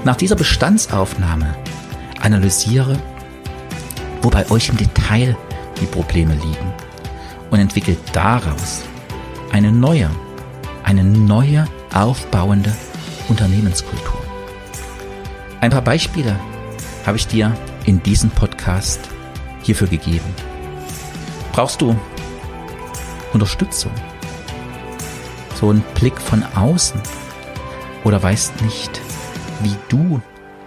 Nach 0.06 0.16
dieser 0.16 0.36
Bestandsaufnahme 0.36 1.56
analysiere, 2.22 2.98
wo 4.22 4.30
bei 4.30 4.50
euch 4.50 4.70
im 4.70 4.78
Detail 4.78 5.36
die 5.82 5.86
Probleme 5.86 6.34
liegen 6.34 6.74
und 7.52 7.60
entwickelt 7.60 8.00
daraus 8.14 8.84
eine 9.52 9.72
neue, 9.72 10.10
eine 10.84 11.04
neue 11.04 11.68
aufbauende 11.94 12.74
Unternehmenskultur. 13.28 14.23
Ein 15.64 15.72
paar 15.72 15.82
Beispiele 15.82 16.38
habe 17.06 17.16
ich 17.16 17.26
dir 17.26 17.56
in 17.86 18.04
diesem 18.04 18.30
Podcast 18.30 19.00
hierfür 19.62 19.88
gegeben. 19.88 20.36
Brauchst 21.54 21.80
du 21.80 21.98
Unterstützung? 23.32 23.94
So 25.56 25.70
einen 25.70 25.86
Blick 25.96 26.20
von 26.20 26.44
außen? 26.44 27.00
Oder 28.04 28.22
weißt 28.22 28.62
nicht, 28.62 29.00
wie 29.62 29.74
du 29.88 30.22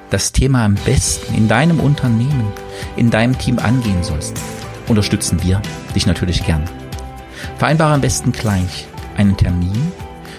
das 0.08 0.32
Thema 0.32 0.64
am 0.64 0.76
besten 0.76 1.34
in 1.34 1.46
deinem 1.46 1.78
Unternehmen, 1.78 2.50
in 2.96 3.10
deinem 3.10 3.36
Team 3.36 3.58
angehen 3.58 4.02
sollst? 4.02 4.40
Unterstützen 4.88 5.42
wir 5.42 5.60
dich 5.94 6.06
natürlich 6.06 6.42
gern. 6.42 6.64
Vereinbare 7.58 7.92
am 7.92 8.00
besten 8.00 8.32
gleich 8.32 8.86
einen 9.18 9.36
Termin 9.36 9.92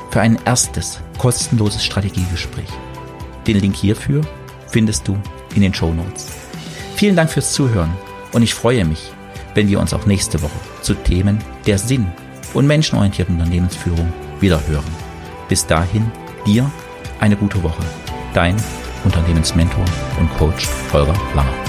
für 0.09 0.21
ein 0.21 0.39
erstes 0.45 0.99
kostenloses 1.19 1.85
Strategiegespräch. 1.85 2.69
Den 3.45 3.59
Link 3.59 3.75
hierfür 3.75 4.23
findest 4.67 5.07
du 5.07 5.17
in 5.55 5.61
den 5.61 5.73
Show 5.73 5.93
Notes. 5.93 6.27
Vielen 6.95 7.15
Dank 7.15 7.29
fürs 7.29 7.53
Zuhören 7.53 7.93
und 8.33 8.41
ich 8.41 8.53
freue 8.53 8.85
mich, 8.85 9.11
wenn 9.53 9.67
wir 9.67 9.79
uns 9.79 9.93
auch 9.93 10.05
nächste 10.05 10.41
Woche 10.41 10.59
zu 10.81 10.93
Themen 10.93 11.39
der 11.65 11.77
Sinn- 11.77 12.11
und 12.53 12.67
menschenorientierten 12.67 13.35
Unternehmensführung 13.35 14.11
wieder 14.39 14.65
hören. 14.67 14.85
Bis 15.49 15.65
dahin, 15.65 16.11
dir 16.45 16.69
eine 17.19 17.35
gute 17.35 17.61
Woche. 17.63 17.83
Dein 18.33 18.55
Unternehmensmentor 19.03 19.85
und 20.19 20.29
Coach 20.37 20.67
Holger 20.91 21.15
Langer. 21.35 21.66